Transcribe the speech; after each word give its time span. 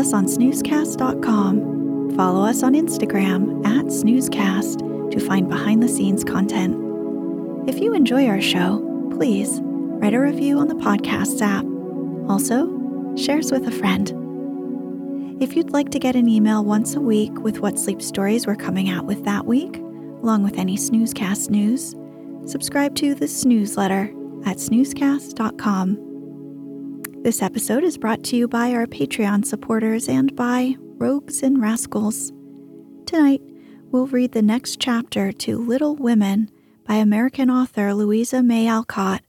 Us 0.00 0.12
on 0.14 0.24
snoozecast.com. 0.26 2.16
Follow 2.16 2.44
us 2.44 2.62
on 2.62 2.72
Instagram 2.72 3.64
at 3.66 3.84
snoozecast 3.86 5.10
to 5.12 5.20
find 5.20 5.48
behind 5.48 5.82
the 5.82 5.88
scenes 5.88 6.24
content. 6.24 6.74
If 7.68 7.78
you 7.78 7.92
enjoy 7.92 8.26
our 8.26 8.40
show, 8.40 8.80
please 9.16 9.60
write 9.62 10.14
a 10.14 10.18
review 10.18 10.58
on 10.58 10.68
the 10.68 10.74
podcast 10.74 11.42
app. 11.42 11.66
Also, 12.30 12.66
share 13.16 13.38
us 13.38 13.52
with 13.52 13.68
a 13.68 13.70
friend. 13.70 14.10
If 15.42 15.54
you'd 15.54 15.72
like 15.72 15.90
to 15.90 15.98
get 15.98 16.16
an 16.16 16.28
email 16.28 16.64
once 16.64 16.96
a 16.96 17.00
week 17.00 17.38
with 17.40 17.60
what 17.60 17.78
sleep 17.78 18.00
stories 18.00 18.46
we're 18.46 18.56
coming 18.56 18.88
out 18.88 19.04
with 19.04 19.24
that 19.24 19.44
week, 19.44 19.76
along 20.22 20.42
with 20.42 20.58
any 20.58 20.76
Snoozecast 20.78 21.50
news, 21.50 21.94
subscribe 22.50 22.94
to 22.96 23.14
the 23.14 23.28
Snooze 23.28 23.76
Letter 23.76 24.12
at 24.46 24.56
snoozecast.com. 24.56 26.09
This 27.22 27.42
episode 27.42 27.84
is 27.84 27.98
brought 27.98 28.24
to 28.24 28.36
you 28.36 28.48
by 28.48 28.72
our 28.72 28.86
Patreon 28.86 29.44
supporters 29.44 30.08
and 30.08 30.34
by 30.34 30.76
Rogues 30.78 31.42
and 31.42 31.60
Rascals. 31.60 32.32
Tonight, 33.04 33.42
we'll 33.90 34.06
read 34.06 34.32
the 34.32 34.40
next 34.40 34.80
chapter 34.80 35.30
to 35.30 35.58
Little 35.58 35.96
Women 35.96 36.50
by 36.88 36.94
American 36.94 37.50
author 37.50 37.92
Louisa 37.92 38.42
May 38.42 38.66
Alcott, 38.66 39.22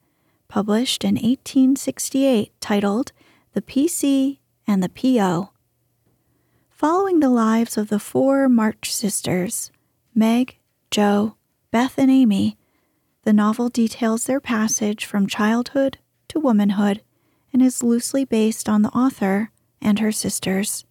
published 0.48 1.04
in 1.04 1.16
1868, 1.16 2.54
titled 2.62 3.12
The 3.52 3.62
PC 3.62 4.40
and 4.66 4.82
the 4.82 4.88
PO. 4.88 5.52
Following 6.70 7.20
the 7.20 7.30
lives 7.30 7.78
of 7.78 7.90
the 7.90 8.00
four 8.00 8.48
March 8.48 8.94
sisters, 8.94 9.70
Meg, 10.16 10.58
Jo, 10.92 11.36
Beth, 11.72 11.98
and 11.98 12.10
Amy, 12.10 12.58
the 13.24 13.34
novel 13.34 13.68
details 13.68 14.28
their 14.28 14.40
passage 14.40 15.04
from 15.04 15.28
childhood 15.28 15.98
to 16.30 16.40
womanhood 16.40 17.02
and 17.54 17.62
is 17.62 17.84
loosely 17.84 18.26
based 18.26 18.70
on 18.70 18.82
the 18.82 18.90
author 18.90 19.52
and 19.82 20.00
her 20.00 20.12
sisters. 20.12 20.86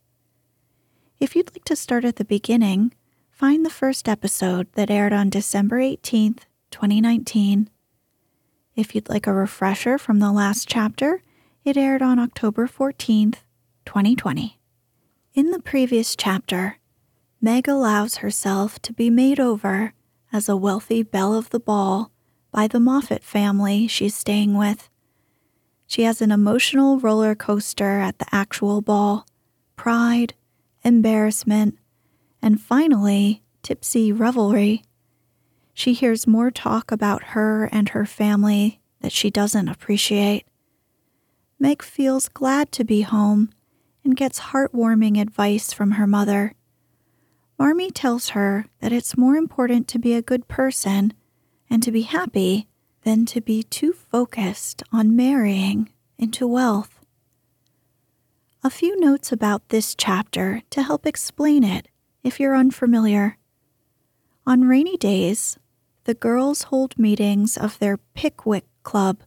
If 1.19 1.35
you'd 1.35 1.55
like 1.55 1.65
to 1.65 1.77
start 1.77 2.05
at 2.05 2.17
the 2.17 2.25
beginning, 2.25 2.95
find 3.31 3.65
the 3.65 3.71
first 3.71 4.09
episode 4.09 4.67
that 4.75 4.91
aired 4.91 5.13
on 5.13 5.31
December 5.31 5.79
18th, 5.79 6.41
2019. 6.71 7.71
If 8.77 8.95
you'd 8.95 9.09
like 9.09 9.27
a 9.27 9.33
refresher 9.33 9.99
from 9.99 10.19
the 10.19 10.33
last 10.33 10.69
chapter, 10.69 11.23
it 11.65 11.77
aired 11.77 12.03
on 12.03 12.19
October 12.19 12.67
14th, 12.67 13.37
2020. 13.87 14.59
In 15.33 15.51
the 15.53 15.61
previous 15.61 16.15
chapter, 16.15 16.79
Meg 17.41 17.67
allows 17.67 18.17
herself 18.17 18.79
to 18.83 18.93
be 18.93 19.09
made 19.09 19.41
over 19.41 19.95
as 20.31 20.49
a 20.49 20.57
wealthy 20.57 21.03
belle 21.03 21.35
of 21.35 21.49
the 21.49 21.61
ball 21.61 22.11
by 22.53 22.67
the 22.67 22.81
Moffat 22.81 23.25
family 23.25 23.87
she's 23.87 24.15
staying 24.15 24.57
with. 24.57 24.90
She 25.91 26.05
has 26.05 26.23
an 26.23 26.31
emotional 26.31 27.01
roller 27.01 27.35
coaster 27.35 27.99
at 27.99 28.21
the 28.21 28.27
actual 28.31 28.81
ball 28.81 29.27
pride, 29.75 30.35
embarrassment, 30.85 31.77
and 32.41 32.61
finally, 32.61 33.43
tipsy 33.65 34.13
revelry. 34.13 34.85
She 35.75 35.93
hears 35.93 36.29
more 36.29 36.53
talk 36.53 36.93
about 36.93 37.35
her 37.35 37.65
and 37.73 37.89
her 37.89 38.07
family 38.07 38.81
that 39.01 39.11
she 39.11 39.31
doesn't 39.31 39.67
appreciate. 39.67 40.47
Meg 41.59 41.83
feels 41.83 42.29
glad 42.29 42.71
to 42.71 42.85
be 42.85 43.01
home 43.01 43.51
and 44.05 44.17
gets 44.17 44.39
heartwarming 44.39 45.21
advice 45.21 45.73
from 45.73 45.93
her 45.93 46.07
mother. 46.07 46.55
Marmee 47.59 47.91
tells 47.91 48.29
her 48.29 48.67
that 48.79 48.93
it's 48.93 49.19
more 49.19 49.35
important 49.35 49.89
to 49.89 49.99
be 49.99 50.15
a 50.15 50.23
good 50.23 50.47
person 50.47 51.15
and 51.69 51.83
to 51.83 51.91
be 51.91 52.03
happy 52.03 52.69
than 53.03 53.27
to 53.27 53.41
be 53.41 53.63
too 53.63 53.93
focused 53.93 54.83
on 54.93 55.17
marrying 55.17 55.91
into 56.19 56.47
wealth. 56.47 57.01
A 58.63 58.71
few 58.71 59.01
notes 59.01 59.33
about 59.33 59.69
this 59.71 59.95
chapter 59.95 60.63
to 60.71 60.83
help 60.83 61.07
explain 61.07 61.65
it 61.65 61.89
if 62.23 62.39
you're 62.39 62.57
unfamiliar. 62.57 63.39
On 64.47 64.69
rainy 64.69 64.99
days, 64.99 65.59
the 66.05 66.15
girls 66.15 66.65
hold 66.65 66.99
meetings 66.99 67.57
of 67.57 67.79
their 67.79 67.97
Pickwick 67.97 68.67
Club, 68.83 69.21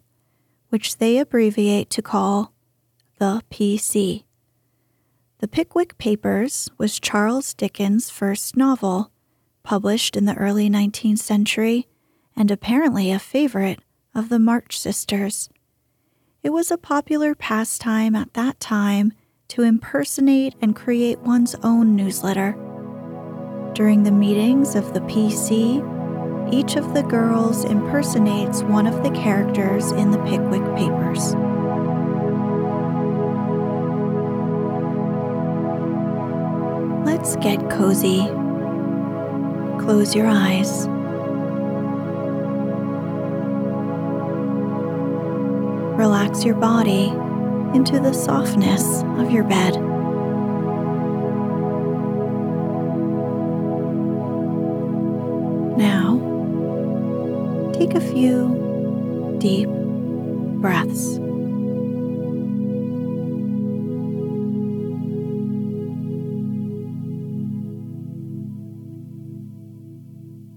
which 0.69 0.97
they 0.97 1.17
abbreviate 1.17 1.89
to 1.91 2.01
call 2.01 2.53
the 3.17 3.41
PC. 3.49 4.23
The 5.39 5.47
Pickwick 5.47 5.97
Papers 5.97 6.69
was 6.77 6.99
Charles 6.99 7.53
Dickens' 7.53 8.09
first 8.09 8.55
novel, 8.55 9.11
published 9.63 10.15
in 10.15 10.25
the 10.25 10.35
early 10.35 10.69
19th 10.69 11.19
century 11.19 11.87
and 12.35 12.51
apparently 12.51 13.11
a 13.11 13.19
favorite 13.19 13.79
of 14.15 14.29
the 14.29 14.39
March 14.39 14.77
sisters. 14.77 15.49
It 16.41 16.51
was 16.51 16.71
a 16.71 16.77
popular 16.77 17.35
pastime 17.35 18.15
at 18.15 18.33
that 18.33 18.59
time 18.59 19.13
to 19.49 19.63
impersonate 19.63 20.55
and 20.61 20.75
create 20.75 21.19
one's 21.19 21.55
own 21.63 21.95
newsletter. 21.95 22.53
During 23.73 24.03
the 24.03 24.11
meetings 24.11 24.75
of 24.75 24.93
the 24.93 24.99
PC, 25.01 25.81
each 26.53 26.75
of 26.75 26.93
the 26.93 27.03
girls 27.03 27.63
impersonates 27.63 28.61
one 28.63 28.85
of 28.85 29.03
the 29.03 29.11
characters 29.11 29.91
in 29.91 30.11
the 30.11 30.19
Pickwick 30.19 30.63
Papers. 30.75 31.33
Let's 37.05 37.35
get 37.37 37.69
cozy. 37.69 38.27
Close 39.83 40.13
your 40.13 40.27
eyes. 40.27 40.87
relax 45.97 46.43
your 46.43 46.55
body 46.55 47.07
into 47.77 47.99
the 47.99 48.13
softness 48.13 49.03
of 49.17 49.31
your 49.31 49.43
bed. 49.43 49.75
Now, 55.77 56.19
take 57.73 57.95
a 57.95 58.01
few 58.01 59.37
deep 59.39 59.69
breaths. 60.61 61.19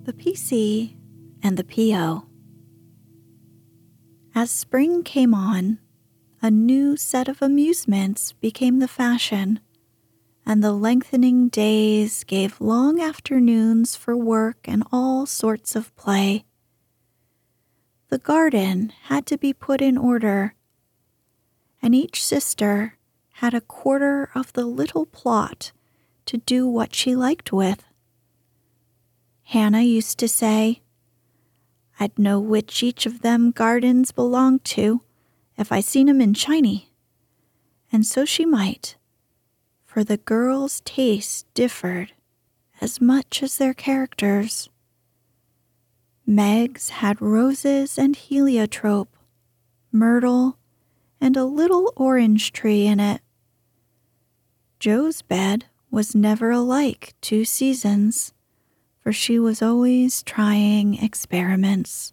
The 0.04 0.12
PC 0.12 0.94
and 1.42 1.56
the 1.56 1.64
PO 1.64 2.25
as 4.38 4.50
spring 4.50 5.02
came 5.02 5.32
on, 5.32 5.78
a 6.42 6.50
new 6.50 6.98
set 6.98 7.26
of 7.26 7.40
amusements 7.40 8.34
became 8.34 8.80
the 8.80 8.86
fashion, 8.86 9.60
and 10.44 10.62
the 10.62 10.74
lengthening 10.74 11.48
days 11.48 12.22
gave 12.22 12.60
long 12.60 13.00
afternoons 13.00 13.96
for 13.96 14.14
work 14.14 14.58
and 14.66 14.84
all 14.92 15.24
sorts 15.24 15.74
of 15.74 15.96
play. 15.96 16.44
The 18.10 18.18
garden 18.18 18.92
had 19.04 19.24
to 19.24 19.38
be 19.38 19.54
put 19.54 19.80
in 19.80 19.96
order, 19.96 20.54
and 21.80 21.94
each 21.94 22.22
sister 22.22 22.98
had 23.36 23.54
a 23.54 23.62
quarter 23.62 24.28
of 24.34 24.52
the 24.52 24.66
little 24.66 25.06
plot 25.06 25.72
to 26.26 26.36
do 26.36 26.68
what 26.68 26.94
she 26.94 27.16
liked 27.16 27.54
with. 27.54 27.84
Hannah 29.44 29.80
used 29.80 30.18
to 30.18 30.28
say, 30.28 30.82
I'd 31.98 32.18
know 32.18 32.38
which 32.38 32.82
each 32.82 33.06
of 33.06 33.22
them 33.22 33.50
gardens 33.50 34.12
belonged 34.12 34.64
to 34.64 35.02
if 35.56 35.72
I 35.72 35.80
seen 35.80 36.08
'em 36.08 36.20
in 36.20 36.34
Chiny. 36.34 36.90
And 37.90 38.04
so 38.04 38.24
she 38.24 38.44
might, 38.44 38.96
for 39.84 40.04
the 40.04 40.18
girls' 40.18 40.82
tastes 40.84 41.44
differed 41.54 42.12
as 42.80 43.00
much 43.00 43.42
as 43.42 43.56
their 43.56 43.72
characters. 43.72 44.68
Meg's 46.26 46.90
had 46.90 47.22
roses 47.22 47.98
and 47.98 48.16
heliotrope, 48.16 49.16
myrtle, 49.90 50.58
and 51.20 51.36
a 51.36 51.44
little 51.44 51.92
orange 51.96 52.52
tree 52.52 52.86
in 52.86 53.00
it. 53.00 53.22
Jo's 54.78 55.22
bed 55.22 55.66
was 55.90 56.14
never 56.14 56.50
alike 56.50 57.14
two 57.22 57.44
seasons 57.44 58.34
for 59.06 59.12
she 59.12 59.38
was 59.38 59.62
always 59.62 60.20
trying 60.24 61.00
experiments. 61.00 62.12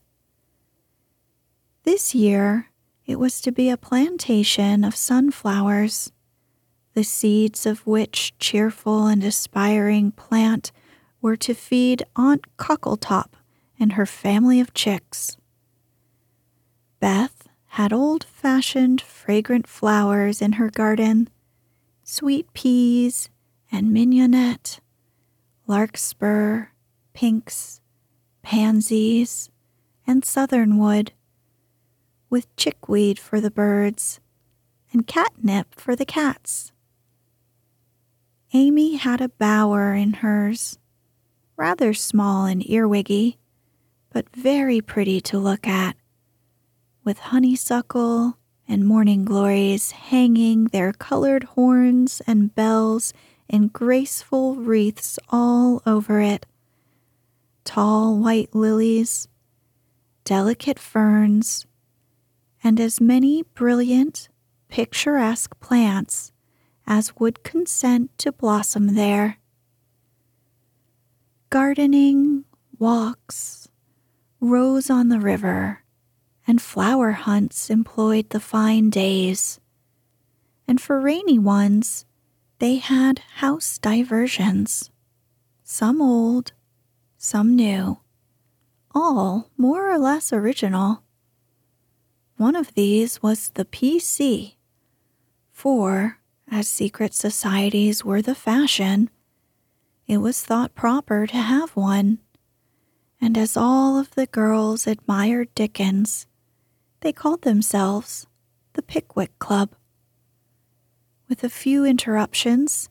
This 1.86 2.14
year, 2.14 2.70
it 3.08 3.18
was 3.18 3.42
to 3.42 3.52
be 3.52 3.72
a 3.72 3.78
plantation 3.78 4.84
of 4.84 4.96
sunflowers, 4.96 6.12
the 6.94 7.04
seeds 7.04 7.66
of 7.66 7.88
which 7.88 8.38
cheerful 8.38 9.08
and 9.08 9.24
aspiring 9.24 10.12
plant 10.12 10.72
were 11.20 11.36
to 11.36 11.56
feed 11.56 12.04
Aunt 12.16 12.46
Cockletop 12.58 13.38
and 13.80 13.94
her 13.94 14.06
family 14.06 14.60
of 14.60 14.76
chicks. 14.76 15.36
Beth 17.00 17.48
had 17.70 17.92
old 17.92 18.24
fashioned 18.24 19.02
fragrant 19.02 19.66
flowers 19.66 20.44
in 20.44 20.54
her 20.54 20.70
garden 20.70 21.28
sweet 22.04 22.54
peas 22.54 23.32
and 23.72 23.92
mignonette, 23.92 24.80
larkspur, 25.66 26.68
pinks, 27.14 27.80
pansies, 28.42 29.50
and 30.06 30.26
southernwood, 30.26 31.14
with 32.30 32.54
chickweed 32.56 33.20
for 33.20 33.40
the 33.40 33.52
birds 33.52 34.20
and 34.92 35.08
catnip 35.08 35.76
for 35.76 35.96
the 35.96 36.06
cats. 36.06 36.72
Amy 38.54 38.96
had 38.96 39.22
a 39.22 39.30
bower 39.30 39.94
in 39.96 40.14
hers, 40.14 40.78
rather 41.58 41.94
small 41.94 42.46
and 42.46 42.62
earwiggy, 42.64 43.38
but 44.12 44.30
very 44.36 44.82
pretty 44.82 45.20
to 45.22 45.40
look 45.40 45.68
at, 45.68 45.96
with 47.04 47.18
honeysuckle 47.20 48.38
and 48.68 48.86
morning 48.86 49.26
glories 49.26 49.92
hanging 49.92 50.66
their 50.66 50.94
colored 50.94 51.44
horns 51.44 52.22
and 52.28 52.54
bells 52.56 53.14
in 53.50 53.68
graceful 53.68 54.56
wreaths 54.56 55.20
all 55.30 55.82
over 55.86 56.22
it 56.22 56.46
tall 57.64 58.18
white 58.18 58.54
lilies, 58.54 59.28
delicate 60.24 60.80
ferns, 60.80 61.66
and 62.64 62.80
as 62.80 63.02
many 63.02 63.44
brilliant, 63.44 64.30
picturesque 64.70 65.60
plants 65.60 66.32
as 66.88 67.16
would 67.18 67.44
consent 67.44 68.18
to 68.18 68.32
blossom 68.32 68.96
there. 68.96 69.38
Gardening, 71.50 72.46
walks, 72.80 73.68
rows 74.40 74.90
on 74.90 75.10
the 75.10 75.20
river, 75.20 75.84
and 76.48 76.62
flower 76.62 77.12
hunts 77.12 77.70
employed 77.70 78.30
the 78.32 78.40
fine 78.40 78.90
days. 78.90 79.60
And 80.68 80.82
for 80.82 81.00
rainy 81.00 81.40
ones, 81.40 82.06
they 82.60 82.78
had 82.78 83.20
house 83.36 83.78
diversions, 83.78 84.90
some 85.64 86.02
old, 86.02 86.54
some 87.24 87.56
new, 87.56 87.98
all 88.94 89.50
more 89.56 89.90
or 89.90 89.98
less 89.98 90.34
original. 90.34 91.04
One 92.36 92.54
of 92.54 92.74
these 92.74 93.24
was 93.24 93.52
the 93.52 93.64
PC, 93.64 94.56
for, 95.50 96.20
as 96.52 96.68
secret 96.68 97.14
societies 97.14 98.04
were 98.04 98.22
the 98.22 98.36
fashion, 98.36 99.10
it 100.06 100.18
was 100.18 100.44
thought 100.44 100.76
proper 100.76 101.26
to 101.26 101.38
have 101.38 101.78
one, 101.78 102.20
and 103.22 103.38
as 103.38 103.56
all 103.56 103.98
of 103.98 104.12
the 104.16 104.28
girls 104.28 104.86
admired 104.86 105.56
Dickens, 105.56 106.28
they 107.00 107.14
called 107.14 107.44
themselves 107.44 108.28
the 108.74 108.82
Pickwick 108.82 109.40
Club. 109.40 109.70
With 111.30 111.42
a 111.46 111.50
few 111.50 111.86
interruptions, 111.86 112.90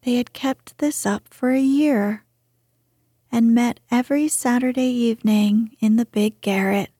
they 0.00 0.14
had 0.14 0.32
kept 0.32 0.78
this 0.78 1.04
up 1.04 1.28
for 1.28 1.50
a 1.50 1.60
year 1.60 2.24
and 3.32 3.54
met 3.54 3.80
every 3.90 4.28
Saturday 4.28 4.90
evening 4.90 5.76
in 5.80 5.96
the 5.96 6.06
big 6.06 6.40
garret, 6.40 6.90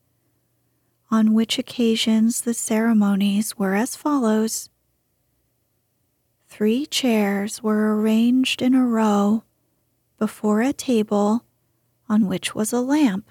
on 1.11 1.35
which 1.35 1.59
occasions 1.59 2.43
the 2.43 2.55
ceremonies 2.55 3.59
were 3.59 3.75
as 3.75 3.97
follows. 3.97 4.71
Three 6.49 6.87
chairs 6.87 7.62
were 7.62 7.97
arranged 7.97 8.62
in 8.62 8.75
a 8.75 8.87
row 8.87 9.44
before 10.19 10.61
a 10.61 10.73
table 10.73 11.44
on 12.09 12.27
which 12.27 12.55
was 12.55 12.73
a 12.73 12.81
lamp, 12.81 13.29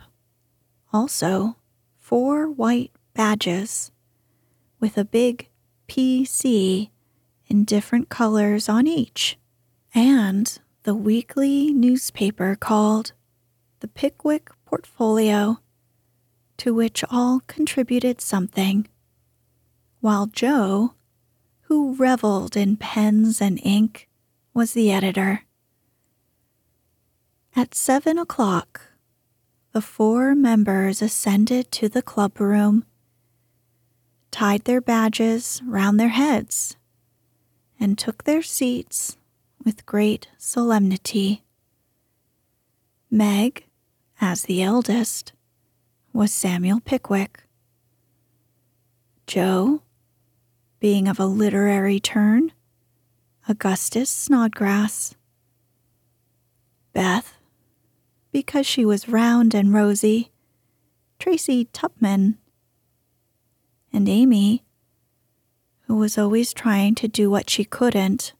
also 0.92 1.57
four 1.98 2.50
white 2.50 2.92
badges 3.13 3.92
with 4.80 4.98
a 4.98 5.06
big 5.06 5.50
PC 5.88 6.90
in 7.48 7.66
different 7.66 8.10
colors 8.10 8.69
on 8.69 8.88
each, 8.88 9.38
and 9.94 10.59
the 10.90 10.96
weekly 10.96 11.72
newspaper 11.72 12.56
called 12.60 13.12
the 13.80 13.88
Pickwick 13.88 14.50
Portfolio, 14.66 15.60
to 16.58 16.74
which 16.74 17.04
all 17.12 17.42
contributed 17.46 18.19
something, 18.19 18.88
while 20.00 20.26
Jo, 20.26 20.96
who 21.68 21.94
reveled 21.94 22.58
in 22.58 22.76
pens 22.76 23.40
and 23.40 23.60
ink, 23.62 24.10
was 24.52 24.74
the 24.74 24.92
editor. 24.92 25.44
At 27.56 27.76
seven 27.76 28.18
o'clock, 28.18 28.81
the 29.74 29.81
four 29.81 30.34
members 30.34 31.04
ascended 31.04 31.72
to 31.74 31.88
the 31.88 32.02
club 32.02 32.40
room, 32.40 32.84
tied 34.31 34.64
their 34.64 34.81
badges 34.81 35.62
round 35.68 36.00
their 36.00 36.10
heads, 36.10 36.78
and 37.80 37.96
took 37.96 38.24
their 38.24 38.42
seats 38.42 39.19
with 39.69 39.85
great 39.85 40.28
solemnity. 40.40 41.44
Meg, 43.11 43.68
as 44.19 44.42
the 44.45 44.64
eldest, 44.64 45.31
was 46.11 46.31
Samuel 46.31 46.80
Pickwick. 46.80 47.44
Jo, 49.28 49.83
being 50.80 51.07
of 51.07 51.19
a 51.19 51.28
literary 51.28 51.99
turn, 51.99 52.52
Augustus 53.47 54.09
Snodgrass. 54.09 55.14
Beth, 56.92 57.38
because 58.31 58.66
she 58.66 58.83
was 58.83 59.07
round 59.07 59.54
and 59.54 59.71
rosy, 59.71 60.31
Tracy 61.19 61.66
Tupman. 61.66 62.40
And 63.94 64.09
Amy, 64.09 64.64
who 65.81 65.95
was 65.97 66.18
always 66.18 66.54
trying 66.54 66.95
to 66.95 67.07
do 67.07 67.30
what 67.30 67.52
she 67.52 67.64
couldn't, 67.64 68.33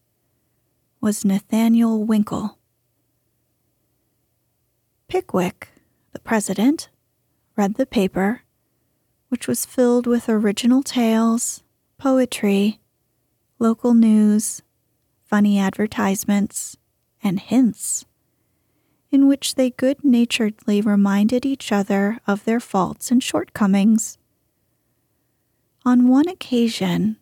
was 1.02 1.24
Nathaniel 1.24 2.04
Winkle. 2.04 2.58
Pickwick, 5.08 5.70
the 6.12 6.20
president, 6.20 6.90
read 7.56 7.76
the 7.76 7.86
paper, 7.86 8.42
which 9.30 9.48
was 9.48 9.66
filled 9.66 10.06
with 10.06 10.28
original 10.28 10.84
tales, 10.84 11.64
poetry, 11.98 12.80
local 13.60 13.94
news, 13.94 14.62
funny 15.24 15.58
advertisements, 15.58 16.76
and 17.24 17.40
hints, 17.40 18.06
in 19.10 19.28
which 19.28 19.56
they 19.56 19.70
good 19.70 20.04
naturedly 20.04 20.82
reminded 20.82 21.46
each 21.46 21.72
other 21.72 22.20
of 22.28 22.44
their 22.44 22.60
faults 22.60 23.10
and 23.10 23.24
shortcomings. 23.24 24.18
On 25.86 26.10
one 26.10 26.28
occasion, 26.28 27.16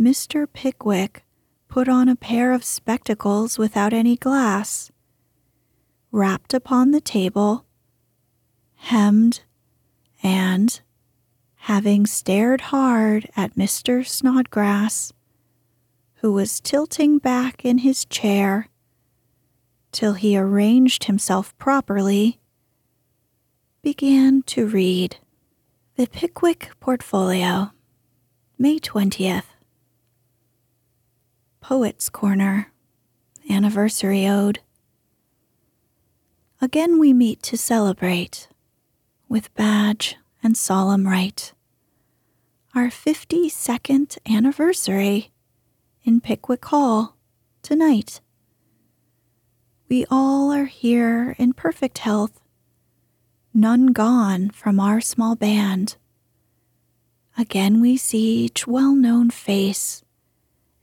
Mr. 0.00 0.46
Pickwick 0.50 1.24
put 1.72 1.88
on 1.88 2.06
a 2.06 2.14
pair 2.14 2.52
of 2.52 2.62
spectacles 2.62 3.56
without 3.56 3.94
any 3.94 4.14
glass, 4.14 4.92
rapped 6.10 6.52
upon 6.52 6.90
the 6.90 7.00
table, 7.00 7.64
hemmed, 8.74 9.40
and, 10.22 10.82
having 11.54 12.04
stared 12.04 12.60
hard 12.60 13.26
at 13.34 13.56
Mr. 13.56 14.06
Snodgrass, 14.06 15.14
who 16.16 16.30
was 16.30 16.60
tilting 16.60 17.16
back 17.16 17.64
in 17.64 17.78
his 17.78 18.04
chair 18.04 18.68
till 19.92 20.12
he 20.12 20.36
arranged 20.36 21.04
himself 21.04 21.56
properly, 21.56 22.38
began 23.80 24.42
to 24.42 24.66
read 24.66 25.16
the 25.96 26.06
Pickwick 26.06 26.72
Portfolio, 26.80 27.70
May 28.58 28.78
20th. 28.78 29.51
Poet's 31.62 32.10
Corner, 32.10 32.72
Anniversary 33.48 34.26
Ode. 34.26 34.58
Again 36.60 36.98
we 36.98 37.12
meet 37.12 37.40
to 37.44 37.56
celebrate, 37.56 38.48
with 39.28 39.54
badge 39.54 40.16
and 40.42 40.56
solemn 40.56 41.06
rite, 41.06 41.52
our 42.74 42.88
52nd 42.88 44.18
anniversary 44.28 45.30
in 46.02 46.20
Pickwick 46.20 46.64
Hall 46.64 47.16
tonight. 47.62 48.20
We 49.88 50.04
all 50.10 50.50
are 50.50 50.64
here 50.64 51.36
in 51.38 51.52
perfect 51.52 51.98
health, 51.98 52.40
none 53.54 53.92
gone 53.92 54.50
from 54.50 54.80
our 54.80 55.00
small 55.00 55.36
band. 55.36 55.94
Again 57.38 57.80
we 57.80 57.96
see 57.96 58.46
each 58.46 58.66
well 58.66 58.96
known 58.96 59.30
face 59.30 60.02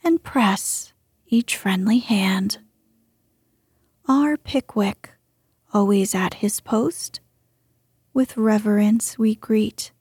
and 0.03 0.24
press 0.24 0.94
each 1.27 1.56
friendly 1.56 2.00
hand. 2.00 2.60
Our 4.08 4.38
Pickwick, 4.38 5.12
always 5.74 6.15
at 6.15 6.36
his 6.36 6.60
post, 6.60 7.20
with 8.13 8.38
reverence 8.38 9.20
we 9.20 9.36
greet, 9.36 9.91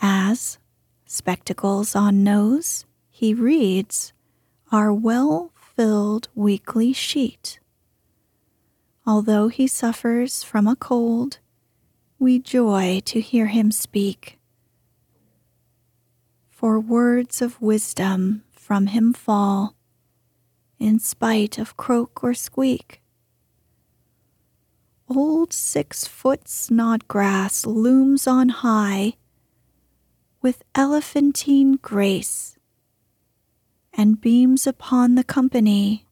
as, 0.00 0.58
spectacles 1.04 1.94
on 1.94 2.24
nose, 2.24 2.86
he 3.10 3.34
reads 3.34 4.12
our 4.70 4.92
well 4.92 5.52
filled 5.54 6.28
weekly 6.34 6.92
sheet. 6.92 7.58
Although 9.06 9.48
he 9.48 9.66
suffers 9.66 10.42
from 10.42 10.66
a 10.66 10.76
cold, 10.76 11.38
we 12.18 12.38
joy 12.38 13.00
to 13.06 13.20
hear 13.20 13.46
him 13.46 13.72
speak. 13.72 14.38
For 16.48 16.78
words 16.78 17.42
of 17.42 17.60
wisdom 17.60 18.44
from 18.72 18.86
him 18.86 19.12
fall, 19.12 19.76
in 20.78 20.98
spite 20.98 21.58
of 21.58 21.76
croak 21.76 22.24
or 22.24 22.32
squeak. 22.32 23.02
Old 25.10 25.52
six 25.52 26.06
foot 26.06 26.48
Snodgrass 26.48 27.66
looms 27.66 28.26
on 28.26 28.48
high 28.48 29.12
with 30.40 30.62
elephantine 30.74 31.74
grace 31.82 32.56
and 33.92 34.22
beams 34.22 34.66
upon 34.66 35.16
the 35.16 35.24
company 35.24 36.06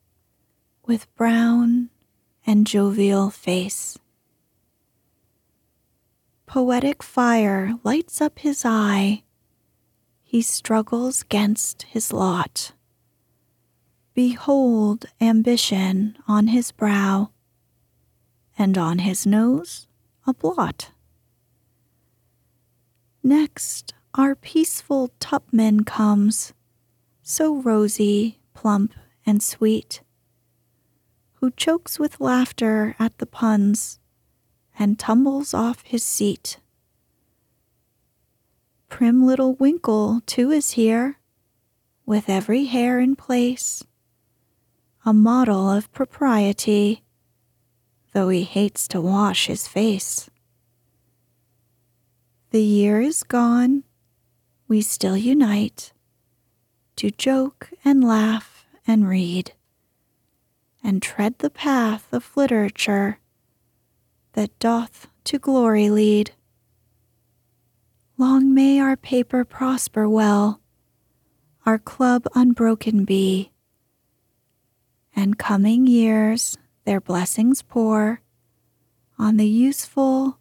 with 0.85 1.07
brown 1.17 1.89
and 2.47 2.67
jovial 2.67 3.31
face. 3.31 3.99
Poetic 6.45 7.03
fire 7.03 7.73
lights 7.83 8.21
up 8.21 8.41
his 8.41 8.67
eye. 8.67 9.23
He 10.31 10.43
struggles 10.43 11.23
against 11.23 11.83
his 11.83 12.13
lot. 12.13 12.71
Behold 14.15 15.07
ambition 15.21 16.17
on 16.29 16.47
his 16.47 16.71
brow, 16.71 17.33
and 18.57 18.79
on 18.79 19.01
his 19.01 19.27
nose 19.27 19.89
a 20.29 20.33
blot. 20.33 20.93
Next, 23.25 23.93
our 24.15 24.37
peaceful 24.37 25.11
Tupman 25.19 25.85
comes 25.85 26.53
so 27.25 27.57
rosy, 27.57 28.39
plump, 28.55 28.95
and 29.27 29.43
sweet, 29.43 30.01
who 31.41 31.51
chokes 31.51 31.99
with 31.99 32.21
laughter 32.21 32.95
at 33.01 33.19
the 33.19 33.27
puns 33.27 33.99
and 34.79 34.97
tumbles 34.97 35.53
off 35.53 35.83
his 35.83 36.05
seat. 36.05 36.61
Prim 38.91 39.25
little 39.25 39.55
Winkle, 39.55 40.21
too, 40.27 40.51
is 40.51 40.73
here, 40.73 41.19
with 42.05 42.29
every 42.29 42.65
hair 42.65 43.01
in 43.01 43.17
place, 43.17 43.83
a 45.07 45.15
model 45.15 45.71
of 45.71 45.91
propriety, 45.93 47.03
though 48.13 48.29
he 48.29 48.43
hates 48.43 48.87
to 48.89 49.01
wash 49.01 49.47
his 49.47 49.67
face. 49.67 50.29
The 52.51 52.63
year 52.63 53.01
is 53.01 53.23
gone, 53.23 53.85
we 54.69 54.83
still 54.83 55.17
unite 55.17 55.93
to 56.97 57.11
joke 57.11 57.71
and 57.85 58.05
laugh 58.05 58.67
and 58.87 59.09
read, 59.09 59.53
and 60.83 61.01
tread 61.01 61.39
the 61.39 61.49
path 61.49 62.09
of 62.13 62.37
literature 62.37 63.21
that 64.33 64.59
doth 64.59 65.07
to 65.25 65.39
glory 65.39 65.89
lead. 65.89 66.33
Long 68.21 68.53
may 68.53 68.79
our 68.79 68.99
paper 68.99 69.47
prosper 69.47 70.07
well, 70.07 70.61
our 71.65 71.79
club 71.79 72.27
unbroken 72.35 73.07
be, 73.07 73.51
and 75.17 75.39
coming 75.39 75.87
years 75.87 76.59
their 76.85 77.01
blessings 77.01 77.63
pour 77.63 78.21
on 79.19 79.39
the 79.39 79.49
useful, 79.49 80.39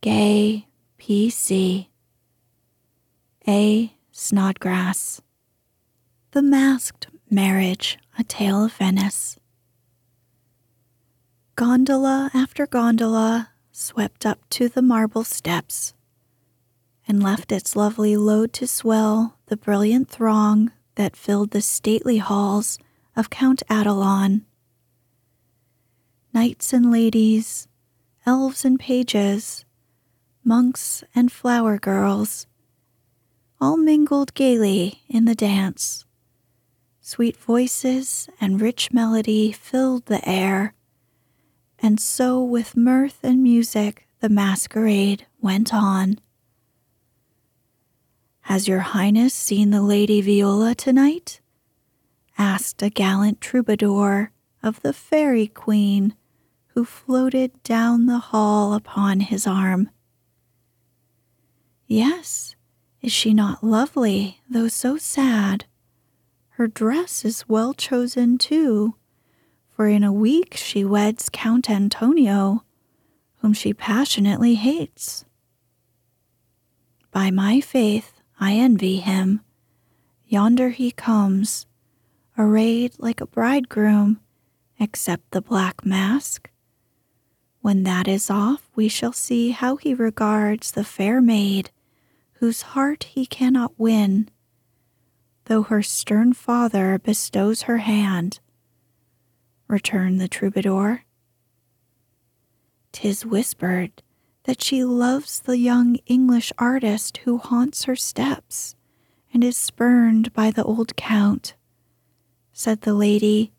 gay 0.00 0.66
P.C. 0.98 1.88
A. 3.46 3.92
Snodgrass. 4.10 5.22
The 6.32 6.42
Masked 6.42 7.06
Marriage, 7.30 8.00
A 8.18 8.24
Tale 8.24 8.64
of 8.64 8.72
Venice. 8.72 9.38
Gondola 11.54 12.32
after 12.34 12.66
gondola 12.66 13.50
swept 13.70 14.26
up 14.26 14.40
to 14.50 14.68
the 14.68 14.82
marble 14.82 15.22
steps 15.22 15.94
and 17.06 17.22
left 17.22 17.52
its 17.52 17.76
lovely 17.76 18.16
load 18.16 18.52
to 18.54 18.66
swell 18.66 19.38
the 19.46 19.56
brilliant 19.56 20.08
throng 20.08 20.70
that 20.94 21.16
filled 21.16 21.50
the 21.50 21.62
stately 21.62 22.18
halls 22.18 22.78
of 23.16 23.30
Count 23.30 23.62
Adelon. 23.68 24.42
Knights 26.32 26.72
and 26.72 26.90
ladies, 26.90 27.68
elves 28.24 28.64
and 28.64 28.78
pages, 28.78 29.64
monks 30.44 31.04
and 31.14 31.30
flower 31.30 31.78
girls, 31.78 32.46
all 33.60 33.76
mingled 33.76 34.34
gaily 34.34 35.02
in 35.08 35.24
the 35.24 35.34
dance 35.34 36.04
Sweet 37.04 37.36
voices 37.36 38.28
and 38.40 38.60
rich 38.60 38.92
melody 38.92 39.50
filled 39.50 40.06
the 40.06 40.26
air, 40.26 40.72
and 41.80 41.98
so 41.98 42.40
with 42.40 42.76
mirth 42.76 43.18
and 43.24 43.42
music 43.42 44.06
the 44.20 44.28
masquerade 44.28 45.26
went 45.40 45.74
on. 45.74 46.20
Has 48.42 48.66
your 48.68 48.80
highness 48.80 49.32
seen 49.32 49.70
the 49.70 49.82
Lady 49.82 50.20
Viola 50.20 50.74
tonight? 50.74 51.40
asked 52.36 52.82
a 52.82 52.90
gallant 52.90 53.40
troubadour 53.40 54.32
of 54.62 54.82
the 54.82 54.92
fairy 54.92 55.46
queen 55.46 56.14
who 56.74 56.84
floated 56.84 57.62
down 57.62 58.06
the 58.06 58.18
hall 58.18 58.74
upon 58.74 59.20
his 59.20 59.46
arm. 59.46 59.90
Yes, 61.86 62.56
is 63.00 63.12
she 63.12 63.32
not 63.32 63.62
lovely, 63.62 64.40
though 64.48 64.68
so 64.68 64.96
sad? 64.96 65.66
Her 66.50 66.66
dress 66.66 67.24
is 67.24 67.48
well 67.48 67.74
chosen, 67.74 68.38
too, 68.38 68.96
for 69.68 69.86
in 69.86 70.02
a 70.02 70.12
week 70.12 70.56
she 70.56 70.84
weds 70.84 71.28
Count 71.32 71.70
Antonio, 71.70 72.64
whom 73.36 73.52
she 73.52 73.72
passionately 73.72 74.54
hates. 74.54 75.24
By 77.10 77.30
my 77.30 77.60
faith, 77.60 78.21
I 78.42 78.54
envy 78.54 78.96
him. 78.96 79.40
Yonder 80.26 80.70
he 80.70 80.90
comes, 80.90 81.66
arrayed 82.36 82.94
like 82.98 83.20
a 83.20 83.26
bridegroom, 83.26 84.18
except 84.80 85.30
the 85.30 85.40
black 85.40 85.86
mask. 85.86 86.50
When 87.60 87.84
that 87.84 88.08
is 88.08 88.30
off, 88.30 88.68
we 88.74 88.88
shall 88.88 89.12
see 89.12 89.50
how 89.50 89.76
he 89.76 89.94
regards 89.94 90.72
the 90.72 90.82
fair 90.82 91.22
maid 91.22 91.70
whose 92.40 92.62
heart 92.62 93.04
he 93.04 93.26
cannot 93.26 93.78
win 93.78 94.28
though 95.44 95.62
her 95.62 95.82
stern 95.82 96.32
father 96.32 96.98
bestows 96.98 97.62
her 97.62 97.78
hand, 97.78 98.40
returned 99.68 100.20
the 100.20 100.26
troubadour. 100.26 101.04
Tis 102.90 103.24
whispered 103.24 104.01
that 104.44 104.62
she 104.62 104.84
loves 104.84 105.40
the 105.40 105.58
young 105.58 105.96
English 106.06 106.52
artist 106.58 107.18
who 107.18 107.38
haunts 107.38 107.84
her 107.84 107.96
steps 107.96 108.74
and 109.32 109.44
is 109.44 109.56
spurned 109.56 110.32
by 110.32 110.50
the 110.50 110.64
old 110.64 110.96
count, 110.96 111.54
said 112.52 112.82
the 112.82 112.94
lady 112.94 113.52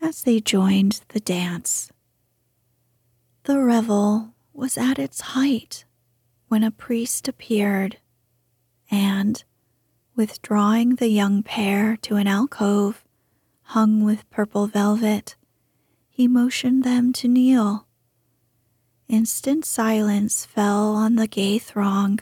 as 0.00 0.22
they 0.22 0.40
joined 0.40 1.00
the 1.08 1.20
dance. 1.20 1.90
The 3.44 3.60
revel 3.60 4.34
was 4.52 4.76
at 4.76 4.98
its 4.98 5.20
height 5.20 5.84
when 6.48 6.62
a 6.62 6.70
priest 6.70 7.28
appeared 7.28 7.98
and, 8.90 9.42
withdrawing 10.14 10.96
the 10.96 11.08
young 11.08 11.42
pair 11.42 11.96
to 12.02 12.16
an 12.16 12.26
alcove 12.26 13.04
hung 13.68 14.04
with 14.04 14.28
purple 14.30 14.66
velvet, 14.66 15.36
he 16.08 16.28
motioned 16.28 16.84
them 16.84 17.12
to 17.12 17.26
kneel. 17.26 17.86
Instant 19.14 19.64
silence 19.64 20.44
fell 20.44 20.96
on 20.96 21.14
the 21.14 21.28
gay 21.28 21.56
throng, 21.56 22.18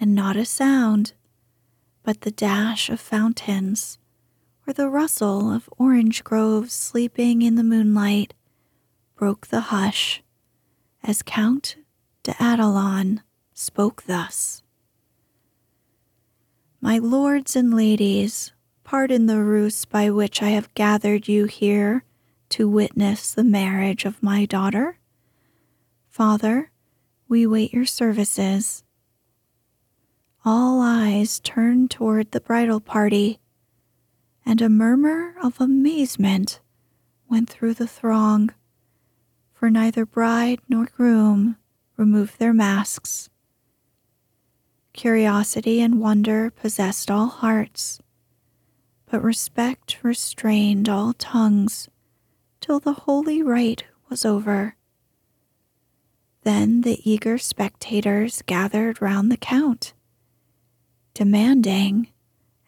and 0.00 0.14
not 0.14 0.38
a 0.38 0.46
sound 0.46 1.12
but 2.02 2.22
the 2.22 2.30
dash 2.30 2.88
of 2.88 2.98
fountains 2.98 3.98
or 4.66 4.72
the 4.72 4.88
rustle 4.88 5.52
of 5.52 5.68
orange 5.76 6.24
groves 6.24 6.72
sleeping 6.72 7.42
in 7.42 7.56
the 7.56 7.62
moonlight 7.62 8.32
broke 9.16 9.48
the 9.48 9.60
hush 9.68 10.22
as 11.02 11.20
Count 11.20 11.76
de 12.22 12.32
Adelon 12.42 13.20
spoke 13.52 14.04
thus. 14.04 14.62
My 16.80 16.96
lords 16.96 17.54
and 17.54 17.74
ladies, 17.74 18.52
pardon 18.82 19.26
the 19.26 19.44
ruse 19.44 19.84
by 19.84 20.08
which 20.08 20.40
I 20.40 20.48
have 20.48 20.72
gathered 20.72 21.28
you 21.28 21.44
here 21.44 22.02
to 22.48 22.66
witness 22.66 23.30
the 23.30 23.44
marriage 23.44 24.06
of 24.06 24.22
my 24.22 24.46
daughter. 24.46 24.97
Father, 26.18 26.72
we 27.28 27.46
wait 27.46 27.72
your 27.72 27.86
services. 27.86 28.82
All 30.44 30.80
eyes 30.80 31.38
turned 31.38 31.92
toward 31.92 32.32
the 32.32 32.40
bridal 32.40 32.80
party, 32.80 33.38
and 34.44 34.60
a 34.60 34.68
murmur 34.68 35.36
of 35.40 35.60
amazement 35.60 36.58
went 37.28 37.48
through 37.48 37.74
the 37.74 37.86
throng, 37.86 38.50
for 39.54 39.70
neither 39.70 40.04
bride 40.04 40.58
nor 40.68 40.86
groom 40.86 41.56
removed 41.96 42.40
their 42.40 42.52
masks. 42.52 43.30
Curiosity 44.92 45.80
and 45.80 46.00
wonder 46.00 46.50
possessed 46.50 47.12
all 47.12 47.28
hearts, 47.28 48.00
but 49.08 49.22
respect 49.22 50.02
restrained 50.02 50.88
all 50.88 51.12
tongues 51.12 51.88
till 52.60 52.80
the 52.80 53.04
holy 53.04 53.40
rite 53.40 53.84
was 54.08 54.24
over. 54.24 54.74
Then 56.48 56.80
the 56.80 56.98
eager 57.04 57.36
spectators 57.36 58.40
gathered 58.46 59.02
round 59.02 59.30
the 59.30 59.36
Count, 59.36 59.92
demanding 61.12 62.08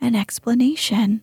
an 0.02 0.14
explanation. 0.14 1.22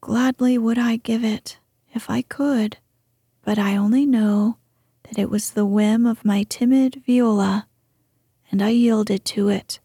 Gladly 0.00 0.56
would 0.56 0.78
I 0.78 0.96
give 0.96 1.24
it 1.24 1.58
if 1.92 2.08
I 2.08 2.22
could, 2.22 2.78
but 3.42 3.58
I 3.58 3.76
only 3.76 4.06
know 4.06 4.56
that 5.02 5.18
it 5.18 5.28
was 5.28 5.50
the 5.50 5.66
whim 5.66 6.06
of 6.06 6.24
my 6.24 6.42
timid 6.44 7.02
Viola 7.04 7.68
and 8.50 8.62
I 8.62 8.70
yielded 8.70 9.26
to 9.26 9.50
it. 9.50 9.78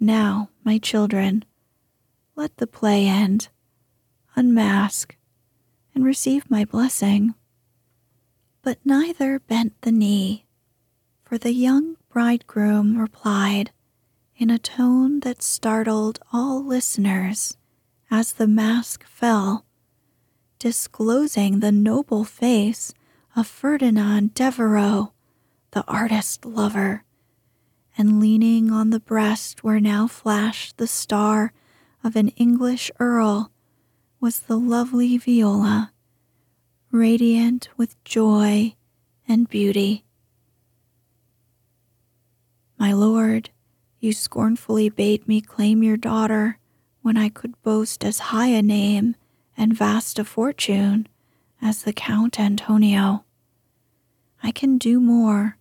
Now, 0.00 0.50
my 0.64 0.78
children, 0.78 1.44
let 2.34 2.56
the 2.56 2.66
play 2.66 3.06
end, 3.06 3.46
unmask, 4.34 5.16
and 5.94 6.04
receive 6.04 6.50
my 6.50 6.64
blessing. 6.64 7.36
But 8.62 8.78
neither 8.84 9.38
bent 9.38 9.80
the 9.80 9.92
knee, 9.92 10.46
for 11.24 11.38
the 11.38 11.52
young 11.52 11.96
bridegroom 12.10 12.98
replied 12.98 13.72
in 14.36 14.50
a 14.50 14.58
tone 14.58 15.20
that 15.20 15.42
startled 15.42 16.18
all 16.32 16.64
listeners 16.64 17.56
as 18.10 18.32
the 18.32 18.46
mask 18.46 19.04
fell, 19.06 19.64
disclosing 20.58 21.60
the 21.60 21.72
noble 21.72 22.24
face 22.24 22.92
of 23.34 23.46
Ferdinand 23.46 24.34
Devereux, 24.34 25.12
the 25.70 25.84
artist 25.86 26.44
lover 26.44 27.04
and 27.96 28.20
leaning 28.20 28.70
on 28.70 28.90
the 28.90 29.00
breast 29.00 29.62
where 29.62 29.80
now 29.80 30.06
flashed 30.06 30.76
the 30.76 30.86
star 30.86 31.52
of 32.02 32.16
an 32.16 32.28
English 32.30 32.90
earl 32.98 33.52
was 34.20 34.40
the 34.40 34.58
lovely 34.58 35.16
Viola, 35.16 35.92
radiant 36.90 37.68
with 37.76 38.02
joy 38.04 38.74
and 39.28 39.48
beauty. 39.48 40.04
My 42.78 42.92
lord, 42.92 43.50
you 44.00 44.12
scornfully 44.12 44.88
bade 44.88 45.28
me 45.28 45.40
claim 45.40 45.82
your 45.82 45.96
daughter 45.96 46.58
when 47.02 47.16
I 47.16 47.28
could 47.28 47.60
boast 47.62 48.04
as 48.04 48.18
high 48.18 48.48
a 48.48 48.62
name 48.62 49.14
and 49.56 49.76
vast 49.76 50.18
a 50.18 50.24
fortune 50.24 51.06
as 51.62 51.82
the 51.82 51.92
Count 51.92 52.40
Antonio. 52.40 53.24
I 54.42 54.50
can 54.50 54.78
do 54.78 55.00
more 55.00 55.58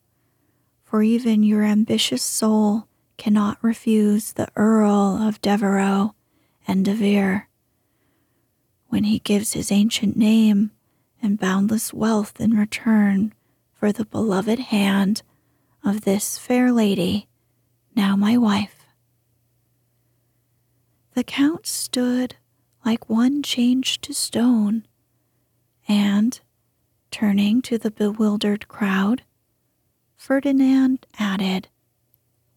for 0.84 1.04
even 1.04 1.44
your 1.44 1.64
ambitious 1.64 2.24
soul 2.24 2.88
cannot 3.18 3.64
refuse 3.64 4.32
the 4.32 4.48
Earl 4.56 5.20
of 5.22 5.42
Devereux 5.42 6.12
and 6.68 6.86
De 6.86 6.94
Vere. 6.96 7.50
When 8.88 9.04
he 9.04 9.20
gives 9.20 9.54
his 9.54 9.72
ancient 9.72 10.18
name 10.18 10.72
and 11.22 11.40
boundless 11.40 11.94
wealth 11.94 12.40
in 12.40 12.52
return 12.52 13.34
for 13.74 13.92
the 13.92 14.06
beloved 14.06 14.60
hand 14.60 15.22
of 15.84 16.02
this 16.02 16.38
fair 16.38 16.72
lady, 16.72 17.28
now 17.96 18.16
my 18.16 18.38
wife. 18.38 18.86
The 21.14 21.24
Count 21.24 21.66
stood 21.66 22.36
like 22.86 23.10
one 23.10 23.44
changed 23.44 24.02
to 24.04 24.14
stone, 24.14 24.86
and, 25.88 26.40
turning 27.12 27.62
to 27.64 27.78
the 27.78 27.92
bewildered 27.92 28.68
crowd, 28.68 29.24
Ferdinand 30.16 31.06
added, 31.18 31.68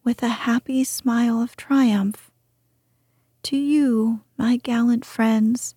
with 0.03 0.21
a 0.21 0.29
happy 0.29 0.83
smile 0.83 1.41
of 1.41 1.55
triumph, 1.55 2.31
To 3.43 3.57
you, 3.57 4.21
my 4.37 4.57
gallant 4.57 5.05
friends, 5.05 5.75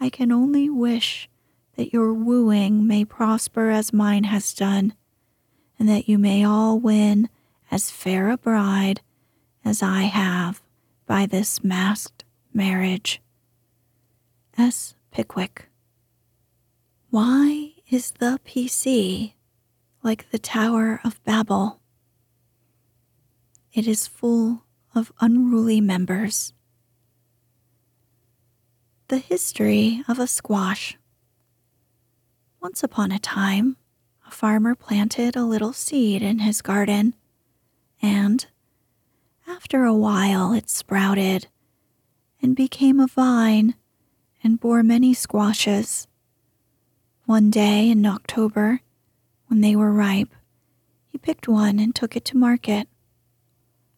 I 0.00 0.08
can 0.08 0.32
only 0.32 0.68
wish 0.68 1.28
that 1.76 1.92
your 1.92 2.12
wooing 2.12 2.86
may 2.86 3.04
prosper 3.04 3.70
as 3.70 3.92
mine 3.92 4.24
has 4.24 4.52
done, 4.52 4.94
and 5.78 5.88
that 5.88 6.08
you 6.08 6.18
may 6.18 6.44
all 6.44 6.78
win 6.78 7.28
as 7.70 7.90
fair 7.90 8.30
a 8.30 8.38
bride 8.38 9.00
as 9.64 9.82
I 9.82 10.02
have 10.02 10.62
by 11.06 11.26
this 11.26 11.62
masked 11.62 12.24
marriage. 12.52 13.20
S. 14.56 14.94
Pickwick. 15.10 15.68
Why 17.10 17.72
is 17.90 18.12
the 18.12 18.40
PC 18.44 19.34
like 20.06 20.30
the 20.30 20.38
Tower 20.38 21.00
of 21.02 21.22
Babel. 21.24 21.80
It 23.72 23.88
is 23.88 24.06
full 24.06 24.62
of 24.94 25.12
unruly 25.20 25.80
members. 25.80 26.52
The 29.08 29.18
history 29.18 30.04
of 30.06 30.20
a 30.20 30.28
squash. 30.28 30.96
Once 32.60 32.82
upon 32.82 33.12
a 33.12 33.18
time, 33.18 33.76
a 34.26 34.30
farmer 34.30 34.74
planted 34.74 35.36
a 35.36 35.44
little 35.44 35.72
seed 35.72 36.22
in 36.22 36.40
his 36.40 36.62
garden, 36.62 37.14
and 38.02 38.46
after 39.46 39.84
a 39.84 39.94
while 39.94 40.52
it 40.52 40.68
sprouted 40.68 41.46
and 42.42 42.56
became 42.56 42.98
a 42.98 43.06
vine 43.06 43.74
and 44.42 44.60
bore 44.60 44.82
many 44.82 45.14
squashes. 45.14 46.06
One 47.24 47.50
day 47.50 47.90
in 47.90 48.04
October, 48.06 48.80
when 49.46 49.60
they 49.60 49.76
were 49.76 49.92
ripe, 49.92 50.34
he 51.06 51.18
picked 51.18 51.48
one 51.48 51.78
and 51.78 51.94
took 51.94 52.16
it 52.16 52.24
to 52.26 52.36
market. 52.36 52.88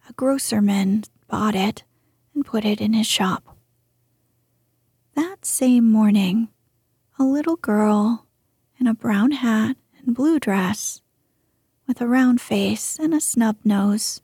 A 0.08 0.12
grocerman 0.14 1.04
bought 1.28 1.54
it 1.54 1.84
and 2.34 2.44
put 2.44 2.64
it 2.64 2.80
in 2.80 2.92
his 2.92 3.06
shop. 3.06 3.56
That 5.14 5.44
same 5.44 5.90
morning, 5.90 6.48
a 7.18 7.24
little 7.24 7.56
girl 7.56 8.26
in 8.78 8.86
a 8.86 8.94
brown 8.94 9.32
hat 9.32 9.76
and 9.98 10.14
blue 10.14 10.38
dress, 10.38 11.00
with 11.86 12.00
a 12.00 12.06
round 12.06 12.40
face 12.40 12.98
and 12.98 13.14
a 13.14 13.20
snub 13.20 13.56
nose, 13.64 14.20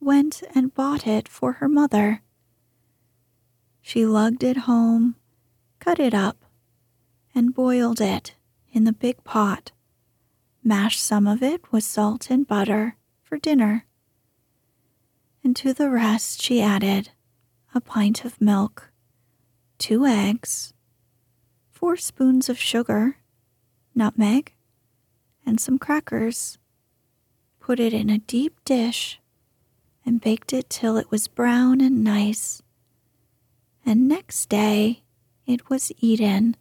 went 0.00 0.42
and 0.54 0.74
bought 0.74 1.06
it 1.06 1.28
for 1.28 1.54
her 1.54 1.68
mother. 1.68 2.22
She 3.80 4.06
lugged 4.06 4.42
it 4.42 4.58
home, 4.58 5.16
cut 5.80 5.98
it 5.98 6.14
up, 6.14 6.44
and 7.34 7.54
boiled 7.54 8.00
it 8.00 8.34
in 8.72 8.84
the 8.84 8.92
big 8.92 9.22
pot 9.24 9.72
Mash 10.64 11.00
some 11.00 11.26
of 11.26 11.42
it 11.42 11.72
with 11.72 11.82
salt 11.82 12.30
and 12.30 12.46
butter 12.46 12.96
for 13.20 13.36
dinner. 13.36 13.84
And 15.42 15.56
to 15.56 15.72
the 15.72 15.90
rest 15.90 16.40
she 16.40 16.62
added 16.62 17.10
a 17.74 17.80
pint 17.80 18.24
of 18.24 18.40
milk, 18.40 18.92
two 19.78 20.06
eggs, 20.06 20.72
four 21.72 21.96
spoons 21.96 22.48
of 22.48 22.60
sugar, 22.60 23.16
nutmeg, 23.94 24.54
and 25.44 25.60
some 25.60 25.78
crackers. 25.78 26.58
Put 27.60 27.78
it 27.78 27.92
in 27.92 28.10
a 28.10 28.18
deep 28.18 28.62
dish 28.64 29.20
and 30.04 30.20
baked 30.20 30.52
it 30.52 30.68
till 30.68 30.96
it 30.96 31.10
was 31.10 31.28
brown 31.28 31.80
and 31.80 32.02
nice. 32.02 32.62
And 33.86 34.08
next 34.08 34.48
day 34.48 35.02
it 35.46 35.68
was 35.68 35.92
eaten 35.98 36.56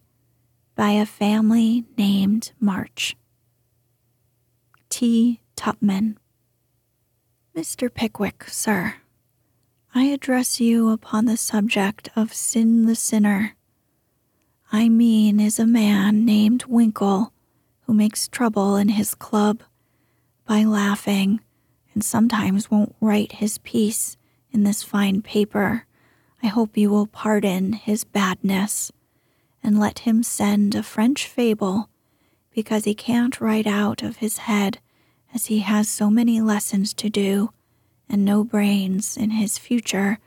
by 0.75 0.91
a 0.91 1.05
family 1.05 1.85
named 1.97 2.51
March. 2.59 3.15
T. 4.89 5.41
Tupman. 5.55 6.17
Mr. 7.55 7.93
Pickwick, 7.93 8.45
sir, 8.47 8.95
I 9.93 10.05
address 10.05 10.59
you 10.61 10.89
upon 10.89 11.25
the 11.25 11.35
subject 11.35 12.09
of 12.15 12.33
Sin 12.33 12.85
the 12.85 12.95
Sinner. 12.95 13.55
I 14.73 14.87
mean 14.87 15.41
is 15.41 15.59
a 15.59 15.67
man 15.67 16.23
named 16.23 16.63
Winkle 16.63 17.33
who 17.81 17.93
makes 17.93 18.29
trouble 18.29 18.77
in 18.77 18.87
his 18.87 19.13
club 19.13 19.63
by 20.45 20.63
laughing 20.63 21.41
and 21.93 22.01
sometimes 22.01 22.71
won't 22.71 22.95
write 23.01 23.33
his 23.33 23.57
piece 23.57 24.15
in 24.49 24.63
this 24.63 24.81
fine 24.81 25.21
paper. 25.21 25.85
I 26.41 26.47
hope 26.47 26.77
you 26.77 26.89
will 26.89 27.07
pardon 27.07 27.73
his 27.73 28.05
badness 28.05 28.93
and 29.61 29.77
let 29.77 29.99
him 29.99 30.23
send 30.23 30.73
a 30.73 30.83
French 30.83 31.27
fable 31.27 31.89
because 32.51 32.85
he 32.85 32.95
can't 32.95 33.41
write 33.41 33.67
out 33.67 34.01
of 34.01 34.17
his 34.17 34.37
head 34.39 34.79
as 35.33 35.47
he 35.47 35.59
has 35.59 35.89
so 35.89 36.09
many 36.09 36.39
lessons 36.39 36.93
to 36.93 37.09
do 37.09 37.51
and 38.07 38.23
no 38.23 38.45
brains 38.45 39.17
in 39.17 39.31
his 39.31 39.57
future. 39.57 40.17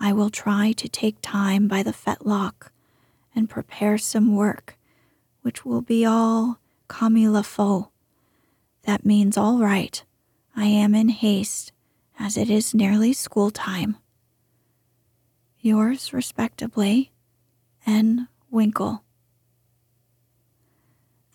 I 0.00 0.12
will 0.12 0.30
try 0.30 0.72
to 0.72 0.88
take 0.88 1.18
time 1.22 1.68
by 1.68 1.84
the 1.84 1.92
fetlock 1.92 2.72
and 3.34 3.50
prepare 3.50 3.98
some 3.98 4.34
work 4.34 4.76
which 5.44 5.62
will 5.62 5.82
be 5.82 6.06
all 6.06 6.58
comme 6.88 7.18
il 7.18 7.40
faut. 7.42 7.90
That 8.84 9.04
means 9.04 9.36
all 9.36 9.58
right. 9.58 10.02
I 10.56 10.64
am 10.64 10.94
in 10.94 11.10
haste, 11.10 11.70
as 12.18 12.38
it 12.38 12.48
is 12.48 12.74
nearly 12.74 13.12
school 13.12 13.50
time. 13.50 13.98
Yours 15.60 16.14
respectably, 16.14 17.12
N. 17.86 18.28
Winkle. 18.50 19.04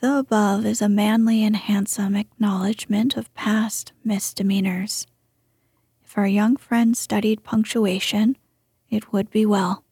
The 0.01 0.17
above 0.17 0.65
is 0.65 0.81
a 0.81 0.89
manly 0.89 1.43
and 1.43 1.55
handsome 1.55 2.15
acknowledgment 2.15 3.15
of 3.15 3.33
past 3.35 3.91
misdemeanors. 4.03 5.05
If 6.03 6.17
our 6.17 6.27
young 6.27 6.57
friend 6.57 6.97
studied 6.97 7.43
punctuation, 7.43 8.37
it 8.89 9.13
would 9.13 9.29
be 9.29 9.45
well. 9.45 9.83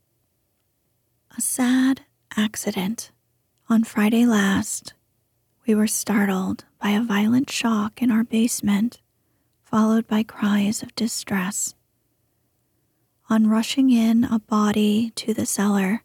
A 1.38 1.42
sad 1.42 2.02
accident. 2.36 3.12
On 3.70 3.84
Friday 3.84 4.26
last, 4.26 4.96
we 5.68 5.76
were 5.76 5.86
startled 5.86 6.66
by 6.82 6.90
a 6.90 7.04
violent 7.04 7.52
shock 7.52 8.02
in 8.02 8.10
our 8.10 8.24
basement, 8.24 9.02
followed 9.64 10.08
by 10.08 10.24
cries 10.24 10.82
of 10.82 10.96
distress. 10.96 11.76
On 13.30 13.46
rushing 13.46 13.92
in 13.92 14.24
a 14.24 14.40
body 14.40 15.12
to 15.12 15.32
the 15.32 15.46
cellar, 15.46 16.02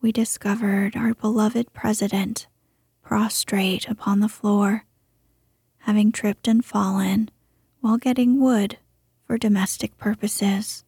we 0.00 0.12
discovered 0.12 0.94
our 0.94 1.14
beloved 1.14 1.72
president 1.72 2.46
prostrate 3.02 3.88
upon 3.88 4.20
the 4.20 4.28
floor, 4.28 4.84
having 5.78 6.12
tripped 6.12 6.46
and 6.46 6.64
fallen 6.64 7.28
while 7.80 7.96
getting 7.96 8.40
wood 8.40 8.78
for 9.26 9.36
domestic 9.36 9.98
purposes. 9.98 10.83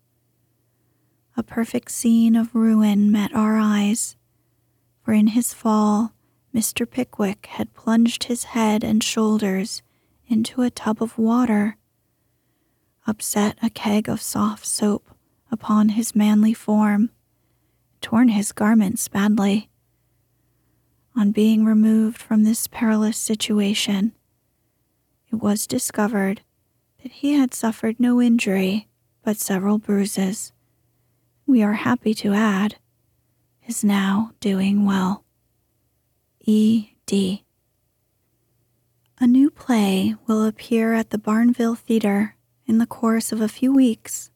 A 1.38 1.42
perfect 1.42 1.90
scene 1.90 2.34
of 2.34 2.54
ruin 2.54 3.12
met 3.12 3.34
our 3.34 3.58
eyes, 3.58 4.16
for 5.04 5.12
in 5.12 5.28
his 5.28 5.52
fall, 5.52 6.14
Mr. 6.54 6.90
Pickwick 6.90 7.44
had 7.46 7.74
plunged 7.74 8.24
his 8.24 8.44
head 8.44 8.82
and 8.82 9.04
shoulders 9.04 9.82
into 10.26 10.62
a 10.62 10.70
tub 10.70 11.02
of 11.02 11.18
water, 11.18 11.76
upset 13.06 13.58
a 13.62 13.68
keg 13.68 14.08
of 14.08 14.22
soft 14.22 14.64
soap 14.64 15.14
upon 15.50 15.90
his 15.90 16.14
manly 16.16 16.54
form, 16.54 17.10
torn 18.00 18.28
his 18.28 18.52
garments 18.52 19.06
badly. 19.06 19.68
On 21.14 21.32
being 21.32 21.66
removed 21.66 22.22
from 22.22 22.44
this 22.44 22.66
perilous 22.66 23.18
situation, 23.18 24.12
it 25.30 25.36
was 25.36 25.66
discovered 25.66 26.40
that 27.02 27.12
he 27.12 27.34
had 27.34 27.52
suffered 27.52 28.00
no 28.00 28.22
injury 28.22 28.88
but 29.22 29.36
several 29.36 29.78
bruises. 29.78 30.52
We 31.46 31.62
are 31.62 31.74
happy 31.74 32.12
to 32.14 32.34
add, 32.34 32.76
is 33.66 33.84
now 33.84 34.32
doing 34.40 34.84
well. 34.84 35.24
E. 36.40 36.90
D. 37.06 37.44
A 39.18 39.26
new 39.26 39.50
play 39.50 40.16
will 40.26 40.44
appear 40.44 40.92
at 40.92 41.10
the 41.10 41.18
Barnville 41.18 41.78
Theater 41.78 42.36
in 42.66 42.78
the 42.78 42.86
course 42.86 43.32
of 43.32 43.40
a 43.40 43.48
few 43.48 43.72
weeks 43.72 44.30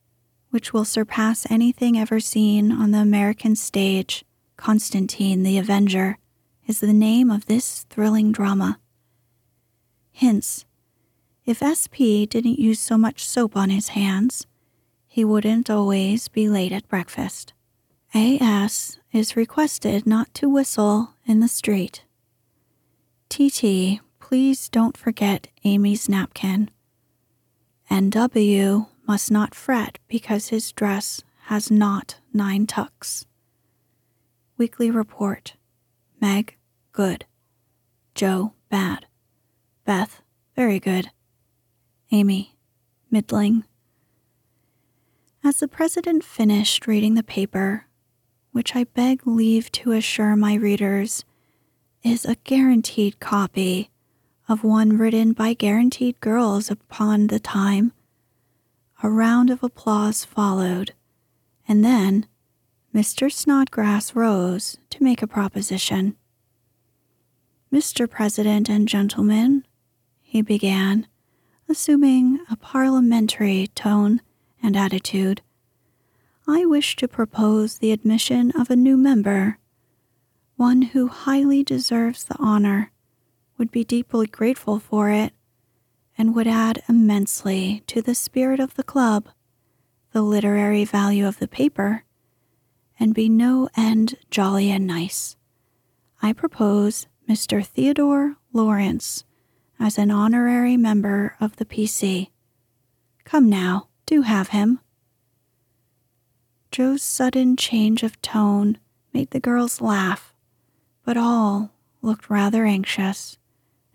which 0.50 0.72
will 0.72 0.84
surpass 0.84 1.46
anything 1.50 1.98
ever 1.98 2.20
seen 2.20 2.70
on 2.72 2.90
the 2.90 2.98
American 2.98 3.56
stage. 3.56 4.24
Constantine 4.56 5.42
the 5.42 5.58
Avenger 5.58 6.18
is 6.66 6.80
the 6.80 6.92
name 6.92 7.30
of 7.30 7.46
this 7.46 7.86
thrilling 7.88 8.30
drama. 8.30 8.78
Hints 10.12 10.66
If 11.46 11.58
SP 11.64 12.28
didn't 12.28 12.58
use 12.58 12.78
so 12.78 12.98
much 12.98 13.24
soap 13.24 13.56
on 13.56 13.70
his 13.70 13.88
hands, 13.88 14.46
he 15.12 15.24
wouldn't 15.24 15.68
always 15.68 16.28
be 16.28 16.48
late 16.48 16.70
at 16.70 16.86
breakfast. 16.86 17.52
AS 18.14 19.00
is 19.10 19.34
requested 19.34 20.06
not 20.06 20.32
to 20.34 20.48
whistle 20.48 21.14
in 21.26 21.40
the 21.40 21.48
street. 21.48 22.04
TT, 23.28 23.98
please 24.20 24.68
don't 24.68 24.96
forget 24.96 25.48
Amy's 25.64 26.08
napkin. 26.08 26.70
NW 27.90 28.86
must 29.04 29.32
not 29.32 29.52
fret 29.52 29.98
because 30.06 30.48
his 30.48 30.70
dress 30.70 31.24
has 31.46 31.72
not 31.72 32.20
nine 32.32 32.68
tucks. 32.68 33.26
Weekly 34.56 34.92
Report 34.92 35.54
Meg, 36.20 36.56
good. 36.92 37.24
Jo, 38.14 38.52
bad. 38.68 39.06
Beth, 39.84 40.22
very 40.54 40.78
good. 40.78 41.10
Amy, 42.12 42.56
middling. 43.10 43.64
As 45.42 45.60
the 45.60 45.68
president 45.68 46.22
finished 46.22 46.86
reading 46.86 47.14
the 47.14 47.22
paper, 47.22 47.86
which 48.52 48.76
I 48.76 48.84
beg 48.84 49.26
leave 49.26 49.72
to 49.72 49.92
assure 49.92 50.36
my 50.36 50.54
readers 50.54 51.24
is 52.02 52.26
a 52.26 52.34
guaranteed 52.44 53.20
copy 53.20 53.90
of 54.48 54.64
one 54.64 54.98
written 54.98 55.32
by 55.32 55.54
guaranteed 55.54 56.20
girls 56.20 56.70
upon 56.70 57.28
the 57.28 57.40
time 57.40 57.92
a 59.02 59.08
round 59.08 59.48
of 59.48 59.62
applause 59.62 60.26
followed, 60.26 60.92
and 61.66 61.82
then 61.82 62.26
Mr. 62.94 63.32
Snodgrass 63.32 64.14
rose 64.14 64.76
to 64.90 65.02
make 65.02 65.22
a 65.22 65.26
proposition. 65.26 66.16
Mr. 67.72 68.08
President 68.10 68.68
and 68.68 68.86
gentlemen, 68.86 69.64
he 70.20 70.42
began, 70.42 71.06
assuming 71.66 72.40
a 72.50 72.56
parliamentary 72.56 73.68
tone 73.68 74.20
and 74.62 74.76
attitude, 74.76 75.42
I 76.48 76.64
wish 76.64 76.96
to 76.96 77.06
propose 77.06 77.78
the 77.78 77.92
admission 77.92 78.50
of 78.52 78.70
a 78.70 78.76
new 78.76 78.96
member, 78.96 79.58
one 80.56 80.82
who 80.82 81.08
highly 81.08 81.62
deserves 81.62 82.24
the 82.24 82.36
honor, 82.38 82.90
would 83.56 83.70
be 83.70 83.84
deeply 83.84 84.26
grateful 84.26 84.78
for 84.78 85.10
it, 85.10 85.32
and 86.18 86.34
would 86.34 86.48
add 86.48 86.82
immensely 86.88 87.82
to 87.86 88.02
the 88.02 88.14
spirit 88.14 88.58
of 88.58 88.74
the 88.74 88.82
club, 88.82 89.28
the 90.12 90.22
literary 90.22 90.84
value 90.84 91.26
of 91.26 91.38
the 91.38 91.48
paper, 91.48 92.04
and 92.98 93.14
be 93.14 93.28
no 93.28 93.68
end 93.76 94.16
jolly 94.30 94.70
and 94.70 94.86
nice. 94.86 95.36
I 96.20 96.32
propose 96.32 97.06
Mr. 97.28 97.64
Theodore 97.64 98.36
Lawrence 98.52 99.24
as 99.78 99.98
an 99.98 100.10
honorary 100.10 100.76
member 100.76 101.36
of 101.40 101.56
the 101.56 101.64
PC. 101.64 102.30
Come 103.24 103.48
now, 103.48 103.89
do 104.10 104.22
have 104.22 104.48
him. 104.48 104.80
Jo's 106.72 107.00
sudden 107.00 107.56
change 107.56 108.02
of 108.02 108.20
tone 108.20 108.78
made 109.14 109.30
the 109.30 109.38
girls 109.38 109.80
laugh, 109.80 110.34
but 111.04 111.16
all 111.16 111.70
looked 112.02 112.28
rather 112.28 112.64
anxious, 112.64 113.38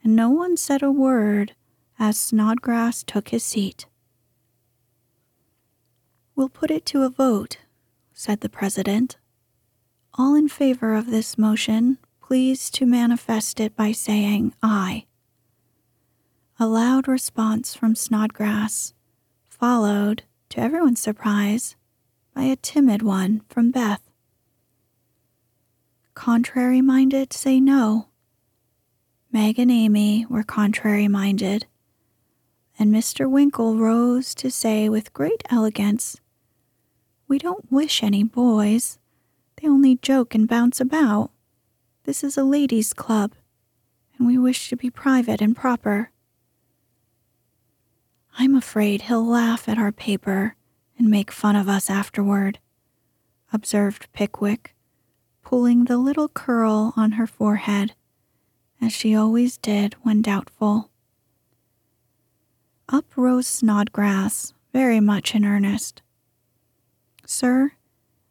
and 0.01 0.15
no 0.15 0.30
one 0.30 0.56
said 0.56 0.82
a 0.82 0.89
word 0.89 1.54
as 1.99 2.17
Snodgrass 2.17 3.04
took 3.04 3.30
his 3.30 3.43
seat. 3.43 3.88
We'll 6.34 6.47
put 6.47 6.71
it 6.71 6.86
to 6.88 7.04
a 7.04 7.10
vote, 7.10 7.58
said 8.13 8.39
the 8.39 8.47
president. 8.47 9.17
All 10.13 10.34
in 10.34 10.47
favor 10.47 10.95
of 10.95 11.12
this 11.12 11.38
motion, 11.38 11.97
please 12.21 12.69
to 12.69 12.86
manifest 12.86 13.60
it 13.60 13.75
by 13.75 13.91
saying 13.91 14.54
aye. 14.63 15.08
A 16.58 16.67
loud 16.67 17.06
response 17.10 17.75
from 17.75 17.95
Snodgrass, 17.95 18.93
followed, 19.56 20.24
to 20.50 20.60
everyone's 20.60 21.02
surprise, 21.02 21.76
by 22.34 22.44
a 22.44 22.56
timid 22.56 23.02
one 23.02 23.41
from 23.50 23.72
Beth. 23.72 24.02
Contrary 26.13 26.82
minded 26.82 27.34
say 27.34 27.60
no. 27.60 28.08
Meg 29.32 29.60
and 29.60 29.72
Amy 29.72 30.26
were 30.30 30.44
contrary 30.44 31.08
minded 31.08 31.65
and 32.78 32.94
Mr. 32.94 33.30
Winkle 33.30 33.78
rose 33.78 34.36
to 34.36 34.52
say 34.52 34.89
with 34.89 35.13
great 35.13 35.44
elegance, 35.50 36.20
We 37.28 37.39
don't 37.39 37.72
wish 37.72 38.04
any 38.04 38.24
boys. 38.24 39.00
They 39.56 39.68
only 39.68 39.96
joke 39.96 40.36
and 40.36 40.48
bounce 40.48 40.82
about. 40.82 41.32
This 42.04 42.24
is 42.24 42.38
a 42.38 42.44
ladies' 42.44 42.94
club, 42.94 43.34
and 44.18 44.28
we 44.28 44.38
wish 44.38 44.70
to 44.70 44.76
be 44.76 44.89
private 44.89 45.41
and 45.41 45.56
proper. 45.56 46.12
I'm 48.38 48.56
afraid 48.56 49.04
he'll 49.04 49.26
laugh 49.26 49.69
at 49.69 49.78
our 49.78 49.91
paper 49.91 50.56
and 50.98 51.10
make 51.10 51.32
fun 51.32 51.56
of 51.56 51.69
us 51.69 51.89
afterward, 51.89 52.60
observed 53.54 54.12
Pickwick, 54.12 54.76
pulling 55.41 55.86
the 55.86 55.98
little 55.98 56.28
curl 56.28 56.93
on 56.98 57.13
her 57.13 57.28
forehead, 57.28 57.93
as 58.82 58.91
she 58.91 59.15
always 59.15 59.58
did 59.58 59.95
when 60.04 60.21
doubtful. 60.21 60.89
Up 62.89 63.06
rose 63.15 63.48
Snodgrass, 63.48 64.54
very 64.74 65.00
much 65.00 65.34
in 65.34 65.45
earnest. 65.45 66.02
Sir, 67.26 67.71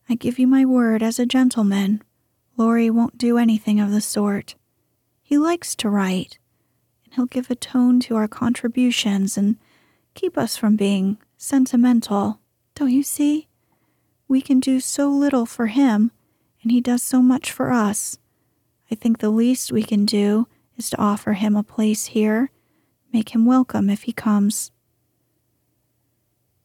I 0.09 0.15
give 0.15 0.39
you 0.39 0.47
my 0.47 0.67
word 0.67 1.03
as 1.03 1.19
a 1.19 1.27
gentleman, 1.27 2.03
Laurie 2.57 2.91
won't 2.91 3.19
do 3.19 3.39
anything 3.39 3.81
of 3.81 3.91
the 3.91 4.01
sort. 4.01 4.55
He 5.23 5.39
likes 5.39 5.75
to 5.77 5.89
write, 5.89 6.39
and 7.05 7.15
he'll 7.15 7.27
give 7.27 7.51
a 7.51 7.57
tone 7.57 8.01
to 8.01 8.17
our 8.17 8.29
contributions 8.29 9.37
and 9.37 9.57
keep 10.15 10.39
us 10.39 10.57
from 10.57 10.77
being 10.77 11.19
sentimental. 11.37 12.41
Don't 12.75 12.91
you 12.91 13.03
see? 13.03 13.49
We 14.27 14.41
can 14.41 14.61
do 14.61 14.81
so 14.81 15.09
little 15.11 15.47
for 15.47 15.67
him, 15.67 16.11
and 16.63 16.73
he 16.73 16.81
does 16.81 17.03
so 17.03 17.21
much 17.21 17.53
for 17.53 17.71
us. 17.71 18.19
I 18.91 18.95
think 18.95 19.19
the 19.19 19.31
least 19.31 19.73
we 19.73 19.83
can 19.83 20.05
do 20.07 20.49
is 20.77 20.91
to 20.91 21.01
offer 21.01 21.35
him 21.35 21.57
a 21.57 21.63
place 21.63 22.07
here, 22.07 22.51
make 23.13 23.35
him 23.35 23.45
welcome 23.45 23.91
if 23.91 24.03
he 24.03 24.13
comes. 24.13 24.73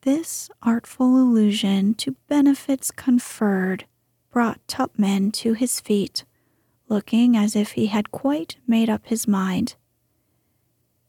This 0.02 0.50
artful 0.62 1.18
allusion 1.18 1.94
to 1.96 2.16
benefits 2.28 2.90
conferred 2.90 3.86
brought 4.32 4.66
Tupman 4.68 5.32
to 5.34 5.54
his 5.54 5.80
feet, 5.80 6.24
looking 6.88 7.36
as 7.36 7.56
if 7.56 7.72
he 7.72 7.88
had 7.88 8.12
quite 8.12 8.58
made 8.66 8.90
up 8.90 9.08
his 9.08 9.28
mind. 9.28 9.76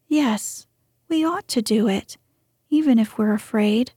Yes, 0.08 0.66
we 1.08 1.24
ought 1.24 1.46
to 1.48 1.62
do 1.62 1.86
it, 1.86 2.16
even 2.70 2.98
if 2.98 3.18
we're 3.18 3.34
afraid. 3.34 3.92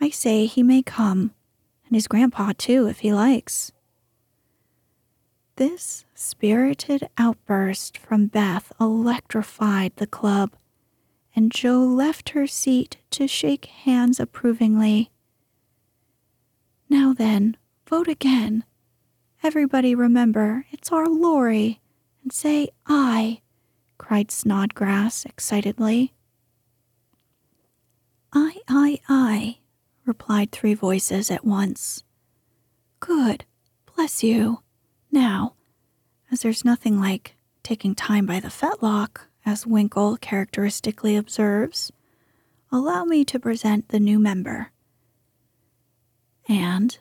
I 0.00 0.10
say 0.10 0.46
he 0.46 0.62
may 0.62 0.82
come, 0.82 1.32
and 1.86 1.94
his 1.94 2.08
grandpa 2.08 2.52
too, 2.56 2.88
if 2.88 3.00
he 3.00 3.12
likes. 3.12 3.70
This 5.56 6.04
spirited 6.14 7.08
outburst 7.16 7.96
from 7.96 8.26
Beth 8.26 8.72
electrified 8.80 9.92
the 9.96 10.06
club, 10.06 10.52
and 11.36 11.52
Jo 11.52 11.78
left 11.80 12.30
her 12.30 12.46
seat 12.46 12.96
to 13.10 13.28
shake 13.28 13.66
hands 13.66 14.18
approvingly. 14.18 15.10
Now 16.88 17.12
then, 17.12 17.56
vote 17.88 18.08
again. 18.08 18.64
Everybody 19.42 19.94
remember, 19.94 20.66
it's 20.70 20.90
our 20.90 21.06
Laurie, 21.06 21.80
and 22.22 22.32
say 22.32 22.70
I, 22.86 23.42
cried 23.98 24.30
Snodgrass 24.30 25.24
excitedly. 25.24 26.13
I, 28.34 28.56
I, 28.68 29.00
I, 29.08 29.58
replied 30.04 30.50
three 30.50 30.74
voices 30.74 31.30
at 31.30 31.44
once. 31.44 32.02
Good, 32.98 33.44
bless 33.94 34.24
you. 34.24 34.62
Now, 35.12 35.54
as 36.32 36.42
there's 36.42 36.64
nothing 36.64 37.00
like 37.00 37.36
taking 37.62 37.94
time 37.94 38.26
by 38.26 38.40
the 38.40 38.48
fetlock, 38.48 39.20
as 39.46 39.66
Winkle 39.66 40.16
characteristically 40.16 41.16
observes, 41.16 41.92
allow 42.72 43.04
me 43.04 43.24
to 43.26 43.38
present 43.38 43.88
the 43.88 44.00
new 44.00 44.18
member. 44.18 44.72
And, 46.48 46.98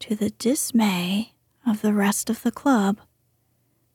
to 0.00 0.14
the 0.14 0.30
dismay 0.30 1.34
of 1.66 1.82
the 1.82 1.92
rest 1.92 2.30
of 2.30 2.42
the 2.42 2.50
club, 2.50 3.00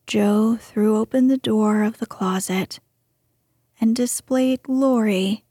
Jo 0.06 0.56
threw 0.56 0.96
open 0.96 1.26
the 1.26 1.36
door 1.36 1.82
of 1.82 1.98
the 1.98 2.06
closet 2.06 2.78
and 3.80 3.94
displayed 3.94 4.60
Laurie 4.68 5.44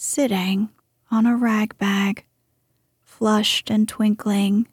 sitting 0.00 0.68
on 1.10 1.26
a 1.26 1.36
rag 1.36 1.76
bag, 1.76 2.24
flushed 3.02 3.68
and 3.68 3.88
twinkling 3.88 4.68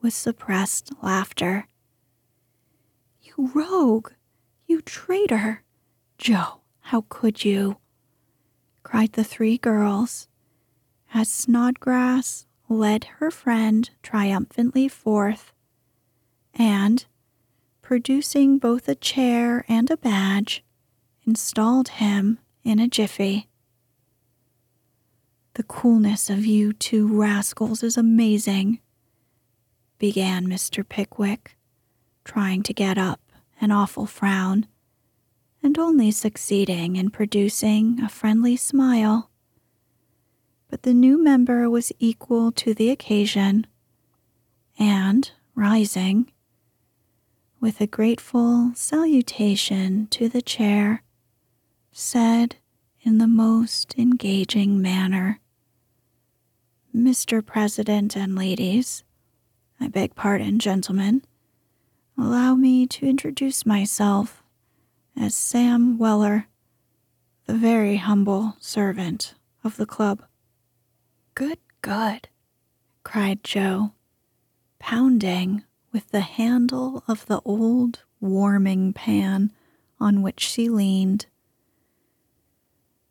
with 0.00 0.14
suppressed 0.14 0.90
laughter. 1.02 1.68
You 3.20 3.50
rogue! 3.54 4.12
You 4.66 4.80
traitor! 4.80 5.64
Jo, 6.16 6.62
how 6.80 7.04
could 7.10 7.44
you? 7.44 7.76
cried 8.82 9.12
the 9.12 9.22
three 9.22 9.58
girls 9.58 10.28
as 11.12 11.28
Snodgrass 11.28 12.46
led 12.66 13.04
her 13.18 13.30
friend 13.30 13.90
triumphantly 14.02 14.88
forth 14.88 15.52
and, 16.54 17.04
producing 17.82 18.56
both 18.56 18.88
a 18.88 18.94
chair 18.94 19.62
and 19.68 19.90
a 19.90 19.98
badge, 19.98 20.64
installed 21.26 21.88
him 22.00 22.38
in 22.64 22.78
a 22.78 22.88
jiffy. 22.88 23.49
The 25.60 25.66
coolness 25.66 26.30
of 26.30 26.46
you 26.46 26.72
two 26.72 27.06
rascals 27.06 27.82
is 27.82 27.98
amazing, 27.98 28.78
began 29.98 30.46
Mr. 30.46 30.88
Pickwick, 30.88 31.58
trying 32.24 32.62
to 32.62 32.72
get 32.72 32.96
up 32.96 33.20
an 33.60 33.70
awful 33.70 34.06
frown, 34.06 34.64
and 35.62 35.78
only 35.78 36.12
succeeding 36.12 36.96
in 36.96 37.10
producing 37.10 38.00
a 38.00 38.08
friendly 38.08 38.56
smile. 38.56 39.28
But 40.70 40.80
the 40.84 40.94
new 40.94 41.22
member 41.22 41.68
was 41.68 41.92
equal 41.98 42.52
to 42.52 42.72
the 42.72 42.88
occasion, 42.88 43.66
and, 44.78 45.30
rising, 45.54 46.32
with 47.60 47.82
a 47.82 47.86
grateful 47.86 48.72
salutation 48.74 50.06
to 50.06 50.30
the 50.30 50.40
chair, 50.40 51.02
said 51.92 52.56
in 53.02 53.18
the 53.18 53.28
most 53.28 53.94
engaging 53.98 54.80
manner 54.80 55.38
Mr. 56.94 57.44
President 57.44 58.16
and 58.16 58.34
ladies, 58.34 59.04
I 59.80 59.86
beg 59.86 60.16
pardon, 60.16 60.58
gentlemen, 60.58 61.24
allow 62.18 62.56
me 62.56 62.86
to 62.88 63.06
introduce 63.06 63.64
myself 63.64 64.42
as 65.16 65.34
Sam 65.34 65.98
Weller, 65.98 66.48
the 67.46 67.54
very 67.54 67.96
humble 67.96 68.56
servant 68.58 69.34
of 69.62 69.76
the 69.76 69.86
club. 69.86 70.24
Good, 71.36 71.58
good, 71.80 72.28
cried 73.04 73.44
Jo, 73.44 73.92
pounding 74.80 75.62
with 75.92 76.10
the 76.10 76.20
handle 76.20 77.04
of 77.06 77.26
the 77.26 77.40
old 77.44 78.02
warming 78.20 78.92
pan 78.92 79.52
on 80.00 80.22
which 80.22 80.40
she 80.40 80.68
leaned. 80.68 81.26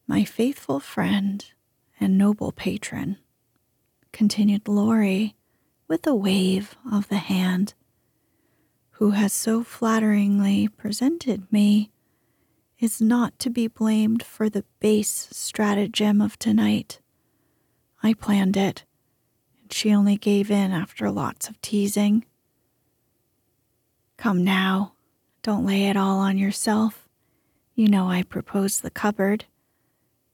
My 0.05 0.25
faithful 0.25 0.81
friend 0.81 1.45
and 1.97 2.17
noble 2.17 2.51
patron, 2.51 3.17
continued 4.11 4.67
Laurie 4.67 5.35
with 5.87 6.05
a 6.05 6.15
wave 6.15 6.75
of 6.91 7.07
the 7.09 7.17
hand, 7.17 7.73
who 8.91 9.11
has 9.11 9.33
so 9.33 9.63
flatteringly 9.63 10.67
presented 10.67 11.51
me, 11.51 11.89
is 12.79 13.01
not 13.01 13.37
to 13.39 13.49
be 13.49 13.67
blamed 13.67 14.23
for 14.23 14.49
the 14.49 14.63
base 14.79 15.27
stratagem 15.31 16.21
of 16.21 16.37
tonight. 16.37 16.99
I 18.01 18.13
planned 18.13 18.55
it, 18.55 18.85
and 19.61 19.73
she 19.73 19.93
only 19.93 20.17
gave 20.17 20.49
in 20.49 20.71
after 20.71 21.11
lots 21.11 21.49
of 21.49 21.61
teasing. 21.61 22.25
Come 24.17 24.43
now, 24.43 24.93
don't 25.41 25.65
lay 25.65 25.85
it 25.87 25.97
all 25.97 26.19
on 26.19 26.37
yourself. 26.37 27.07
You 27.73 27.87
know 27.87 28.09
I 28.09 28.23
proposed 28.23 28.81
the 28.81 28.89
cupboard, 28.89 29.45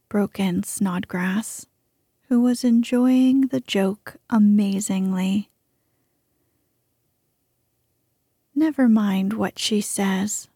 broke 0.09 0.39
in 0.39 0.63
Snodgrass, 0.63 1.67
who 2.27 2.41
was 2.41 2.63
enjoying 2.63 3.47
the 3.47 3.59
joke 3.59 4.17
amazingly. 4.29 5.49
Never 8.55 8.87
mind 8.87 9.33
what 9.33 9.59
she 9.59 9.81
says. 9.81 10.47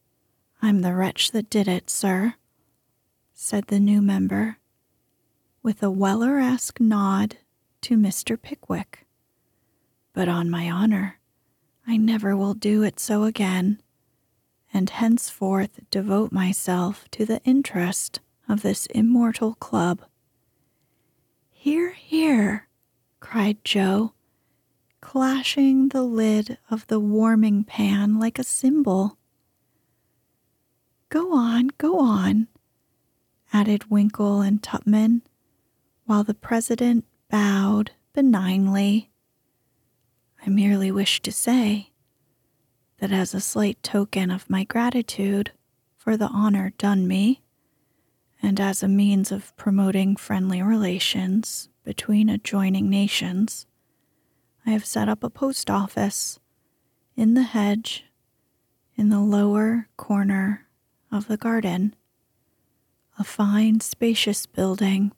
I'm 0.62 0.82
the 0.82 0.94
wretch 0.96 1.32
that 1.32 1.50
did 1.50 1.68
it, 1.68 1.90
sir, 1.90 2.36
said 3.34 3.68
the 3.68 3.80
new 3.80 4.02
member, 4.02 4.58
with 5.62 5.84
a 5.84 5.92
Weller 5.92 6.40
esque 6.40 6.80
nod 6.80 7.38
to 7.82 7.98
Mr. 7.98 8.42
Pickwick. 8.42 9.06
But 10.14 10.28
on 10.28 10.50
my 10.50 10.70
honor, 10.70 11.20
I 11.88 11.98
never 11.98 12.36
will 12.36 12.54
do 12.54 12.84
it 12.84 13.00
so 13.00 13.24
again, 13.24 13.82
and 14.74 14.90
henceforth 14.90 15.80
devote 15.90 16.32
myself 16.32 17.06
to 17.12 17.26
the 17.26 17.42
interest 17.44 18.20
of 18.48 18.62
this 18.62 18.86
immortal 18.88 19.56
club. 19.56 20.02
Hear, 21.62 21.92
hear, 21.92 22.70
cried 23.20 23.66
Jo, 23.66 24.14
clashing 25.02 25.90
the 25.90 26.04
lid 26.04 26.58
of 26.72 26.88
the 26.88 27.02
warming 27.02 27.66
pan 27.66 28.18
like 28.18 28.40
a 28.40 28.46
cymbal. 28.46 29.18
Go 31.10 31.36
on, 31.36 31.72
go 31.78 32.00
on, 32.00 32.48
added 33.52 33.92
Winkle 33.92 34.40
and 34.40 34.64
Tupman, 34.64 35.22
while 36.06 36.24
the 36.24 36.34
president 36.34 37.04
bowed 37.30 37.92
benignly 38.14 39.10
I 40.42 40.48
merely 40.48 40.94
wish 40.94 41.22
to 41.24 41.32
say 41.34 41.90
that 43.00 43.12
as 43.12 43.34
a 43.34 43.42
slight 43.42 43.84
token 43.84 44.32
of 44.32 44.50
my 44.50 44.64
gratitude 44.64 45.52
for 45.98 46.16
the 46.16 46.28
honor 46.28 46.72
done 46.78 47.06
me, 47.06 47.42
and 48.42 48.60
as 48.60 48.82
a 48.82 48.88
means 48.88 49.32
of 49.32 49.56
promoting 49.58 50.16
friendly 50.16 50.62
relations 50.62 51.70
between 51.84 52.30
adjoining 52.30 52.90
nations, 52.90 53.66
I 54.66 54.72
have 54.72 54.86
set 54.86 55.10
up 55.10 55.24
a 55.24 55.30
post 55.30 55.70
office 55.70 56.40
in 57.16 57.34
the 57.34 57.44
hedge 57.44 58.06
in 58.96 59.10
the 59.10 59.20
lower 59.20 59.88
corner 59.98 60.68
of 61.12 61.28
the 61.28 61.38
garden. 61.38 61.96
A 63.18 63.24
fine, 63.24 63.80
spacious 63.80 64.46
building 64.46 65.12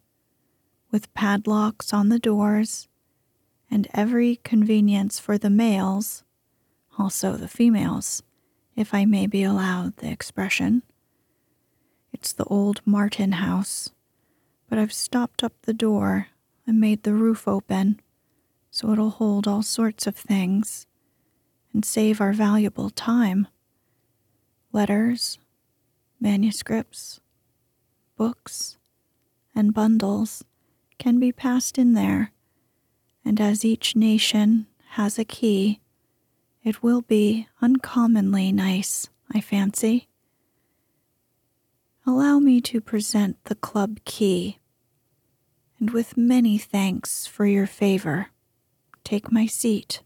with 0.90 1.12
padlocks 1.14 1.92
on 1.92 2.08
the 2.08 2.18
doors 2.18 2.88
and 3.70 3.88
every 3.94 4.36
convenience 4.44 5.18
for 5.18 5.38
the 5.38 5.50
males, 5.50 6.24
also 6.98 7.36
the 7.36 7.48
females, 7.48 8.22
if 8.76 8.92
I 8.92 9.04
may 9.04 9.26
be 9.26 9.42
allowed 9.42 9.96
the 9.96 10.10
expression. 10.10 10.82
It's 12.12 12.32
the 12.32 12.44
old 12.44 12.80
Martin 12.84 13.32
house, 13.32 13.90
but 14.68 14.78
I've 14.78 14.92
stopped 14.92 15.42
up 15.42 15.54
the 15.62 15.74
door 15.74 16.28
and 16.66 16.80
made 16.80 17.02
the 17.02 17.14
roof 17.14 17.48
open 17.48 18.00
so 18.72 18.90
it'll 18.90 19.10
hold 19.10 19.46
all 19.46 19.62
sorts 19.62 20.06
of 20.06 20.16
things 20.16 20.86
and 21.74 21.84
save 21.84 22.22
our 22.22 22.32
valuable 22.32 22.88
time. 22.88 23.46
Letters, 24.72 25.38
manuscripts, 26.18 27.20
books, 28.16 28.78
and 29.54 29.74
bundles 29.74 30.42
can 30.98 31.20
be 31.20 31.30
passed 31.30 31.76
in 31.76 31.92
there, 31.92 32.32
and 33.26 33.38
as 33.42 33.62
each 33.62 33.94
nation 33.94 34.66
has 34.92 35.18
a 35.18 35.24
key, 35.24 35.80
it 36.64 36.82
will 36.82 37.02
be 37.02 37.46
uncommonly 37.60 38.52
nice, 38.52 39.10
I 39.34 39.42
fancy. 39.42 40.08
Allow 42.04 42.40
me 42.40 42.60
to 42.62 42.80
present 42.80 43.36
the 43.44 43.54
club 43.54 44.00
key, 44.04 44.58
and 45.78 45.90
with 45.90 46.16
many 46.16 46.58
thanks 46.58 47.28
for 47.28 47.46
your 47.46 47.66
favor, 47.66 48.28
take 49.04 49.30
my 49.30 49.46
seat. 49.46 50.02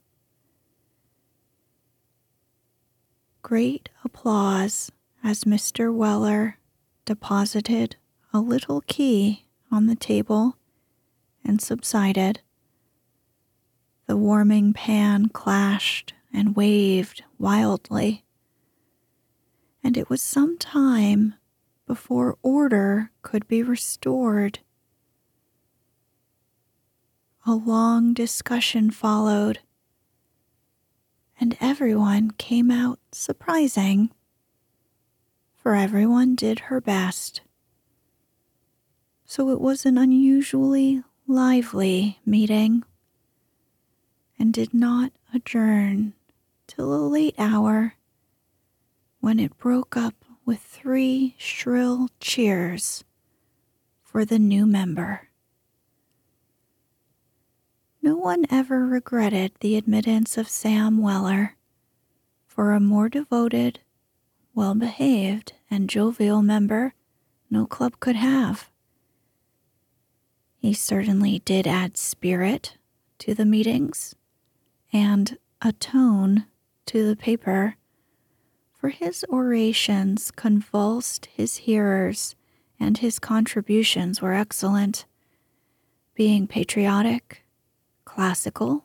Great 3.40 3.88
applause 4.04 4.92
as 5.24 5.44
Mr. 5.44 5.94
Weller 5.94 6.58
deposited 7.06 7.96
a 8.30 8.40
little 8.40 8.82
key 8.82 9.46
on 9.70 9.86
the 9.86 9.96
table 9.96 10.58
and 11.44 11.62
subsided. 11.62 12.40
The 14.06 14.18
warming 14.18 14.74
pan 14.74 15.28
clashed 15.28 16.12
and 16.30 16.54
waved 16.56 17.24
wildly, 17.38 18.24
and 19.82 19.96
it 19.96 20.10
was 20.10 20.20
some 20.20 20.58
time 20.58 21.34
before 21.86 22.36
order 22.42 23.10
could 23.22 23.46
be 23.46 23.62
restored. 23.62 24.58
A 27.46 27.54
long 27.54 28.12
discussion 28.12 28.90
followed, 28.90 29.60
and 31.38 31.56
everyone 31.60 32.32
came 32.32 32.70
out 32.70 32.98
surprising, 33.12 34.10
for 35.54 35.74
everyone 35.74 36.34
did 36.34 36.58
her 36.60 36.80
best. 36.80 37.40
So 39.24 39.50
it 39.50 39.60
was 39.60 39.86
an 39.86 39.96
unusually 39.96 41.02
lively 41.26 42.18
meeting 42.24 42.84
and 44.38 44.52
did 44.52 44.72
not 44.74 45.12
adjourn 45.34 46.14
till 46.66 46.92
a 46.92 47.02
late 47.08 47.34
hour 47.38 47.94
when 49.20 49.40
it 49.40 49.56
broke 49.58 49.96
up 49.96 50.14
with 50.46 50.60
three 50.60 51.34
shrill 51.36 52.08
cheers 52.20 53.04
for 54.00 54.24
the 54.24 54.38
new 54.38 54.64
member. 54.64 55.28
No 58.00 58.16
one 58.16 58.46
ever 58.48 58.86
regretted 58.86 59.52
the 59.58 59.76
admittance 59.76 60.38
of 60.38 60.48
Sam 60.48 60.98
Weller, 60.98 61.56
for 62.46 62.72
a 62.72 62.80
more 62.80 63.08
devoted, 63.08 63.80
well 64.54 64.76
behaved, 64.76 65.54
and 65.68 65.90
jovial 65.90 66.40
member 66.40 66.94
no 67.50 67.66
club 67.66 67.98
could 68.00 68.16
have. 68.16 68.70
He 70.58 70.72
certainly 70.72 71.40
did 71.40 71.66
add 71.66 71.96
spirit 71.96 72.76
to 73.18 73.34
the 73.34 73.44
meetings 73.44 74.14
and 74.92 75.38
a 75.60 75.72
tone 75.72 76.46
to 76.86 77.06
the 77.08 77.16
paper, 77.16 77.76
for 78.76 78.90
his 78.90 79.24
orations 79.28 80.30
convulsed 80.30 81.26
his 81.26 81.56
hearers 81.56 82.34
and 82.78 82.98
his 82.98 83.18
contributions 83.18 84.20
were 84.20 84.34
excellent, 84.34 85.06
being 86.14 86.46
patriotic, 86.46 87.44
classical, 88.04 88.84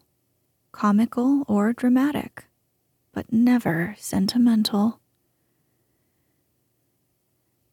comical, 0.72 1.44
or 1.48 1.74
dramatic, 1.74 2.46
but 3.12 3.32
never 3.32 3.96
sentimental. 3.98 5.00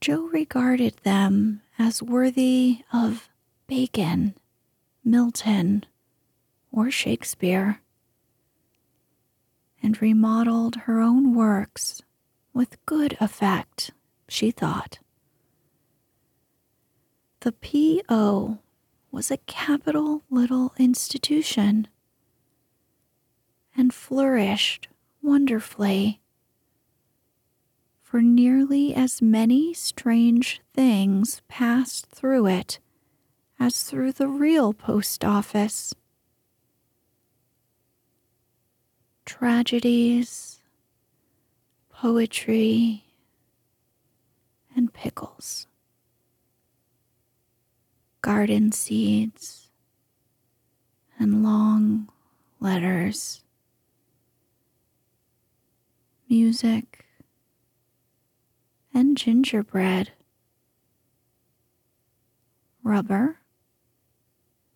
Jo 0.00 0.22
regarded 0.32 0.96
them 1.02 1.62
as 1.78 2.02
worthy 2.02 2.80
of 2.92 3.28
Bacon, 3.66 4.34
Milton, 5.04 5.84
or 6.72 6.90
Shakespeare, 6.90 7.80
and 9.82 10.00
remodeled 10.02 10.76
her 10.76 11.00
own 11.00 11.34
works 11.34 12.02
with 12.58 12.84
good 12.86 13.16
effect, 13.20 13.92
she 14.26 14.50
thought. 14.50 14.98
The 17.42 17.52
P.O 17.52 18.58
was 19.12 19.30
a 19.30 19.36
capital 19.36 20.24
little 20.28 20.72
institution 20.76 21.86
and 23.76 23.94
flourished 23.94 24.88
wonderfully. 25.22 26.20
For 28.02 28.20
nearly 28.22 28.92
as 28.92 29.22
many 29.22 29.72
strange 29.72 30.60
things 30.74 31.42
passed 31.46 32.06
through 32.06 32.46
it 32.46 32.80
as 33.60 33.84
through 33.84 34.10
the 34.10 34.26
real 34.26 34.72
post 34.72 35.24
office. 35.24 35.94
Tragedies, 39.24 40.57
poetry, 42.00 43.02
and 44.76 44.94
pickles 44.94 45.66
garden 48.22 48.70
seeds, 48.70 49.68
and 51.18 51.42
long 51.42 52.08
letters, 52.60 53.42
music, 56.28 57.04
and 58.94 59.16
gingerbread, 59.16 60.12
rubber, 62.84 63.40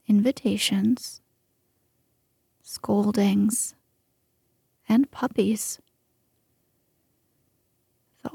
invitations, 0.08 1.20
scoldings, 2.64 3.76
and 4.88 5.08
puppies. 5.12 5.78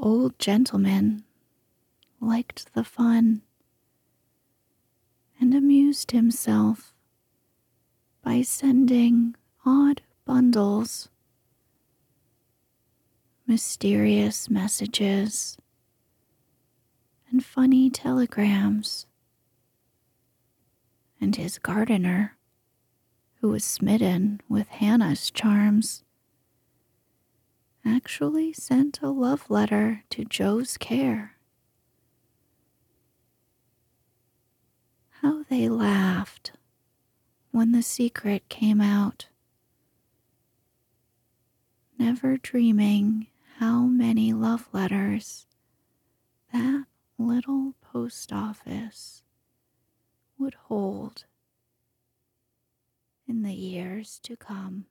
Old 0.10 0.40
gentleman 0.40 1.26
liked 2.22 2.74
the 2.74 2.86
fun 2.86 3.42
and 5.38 5.54
amused 5.54 6.12
himself 6.12 6.94
by 8.24 8.42
sending 8.42 9.36
odd 9.66 10.04
bundles, 10.24 11.10
mysterious 13.46 14.50
messages, 14.50 15.58
and 17.30 17.44
funny 17.44 17.90
telegrams. 17.90 19.08
And 21.20 21.36
his 21.36 21.60
gardener, 21.60 22.38
who 23.42 23.50
was 23.50 23.66
smitten 23.66 24.40
with 24.48 24.70
Hannah's 24.70 25.30
charms, 25.30 26.06
actually 27.88 28.52
sent 28.52 29.00
a 29.02 29.10
love 29.10 29.50
letter 29.50 30.04
to 30.10 30.26
Jo's 30.26 30.78
care. 30.78 31.38
How 35.22 35.44
they 35.50 35.70
laughed 35.70 36.52
when 37.52 37.72
the 37.72 37.82
secret 37.82 38.50
came 38.50 38.82
out, 38.82 39.28
never 41.98 42.38
dreaming 42.38 43.28
how 43.58 43.82
many 43.82 44.34
love 44.34 44.68
letters 44.74 45.48
that 46.54 46.86
little 47.18 47.74
post 47.82 48.32
office 48.32 49.24
would 50.38 50.54
hold 50.66 51.26
in 53.28 53.42
the 53.42 53.54
years 53.54 54.20
to 54.24 54.36
come. 54.36 54.86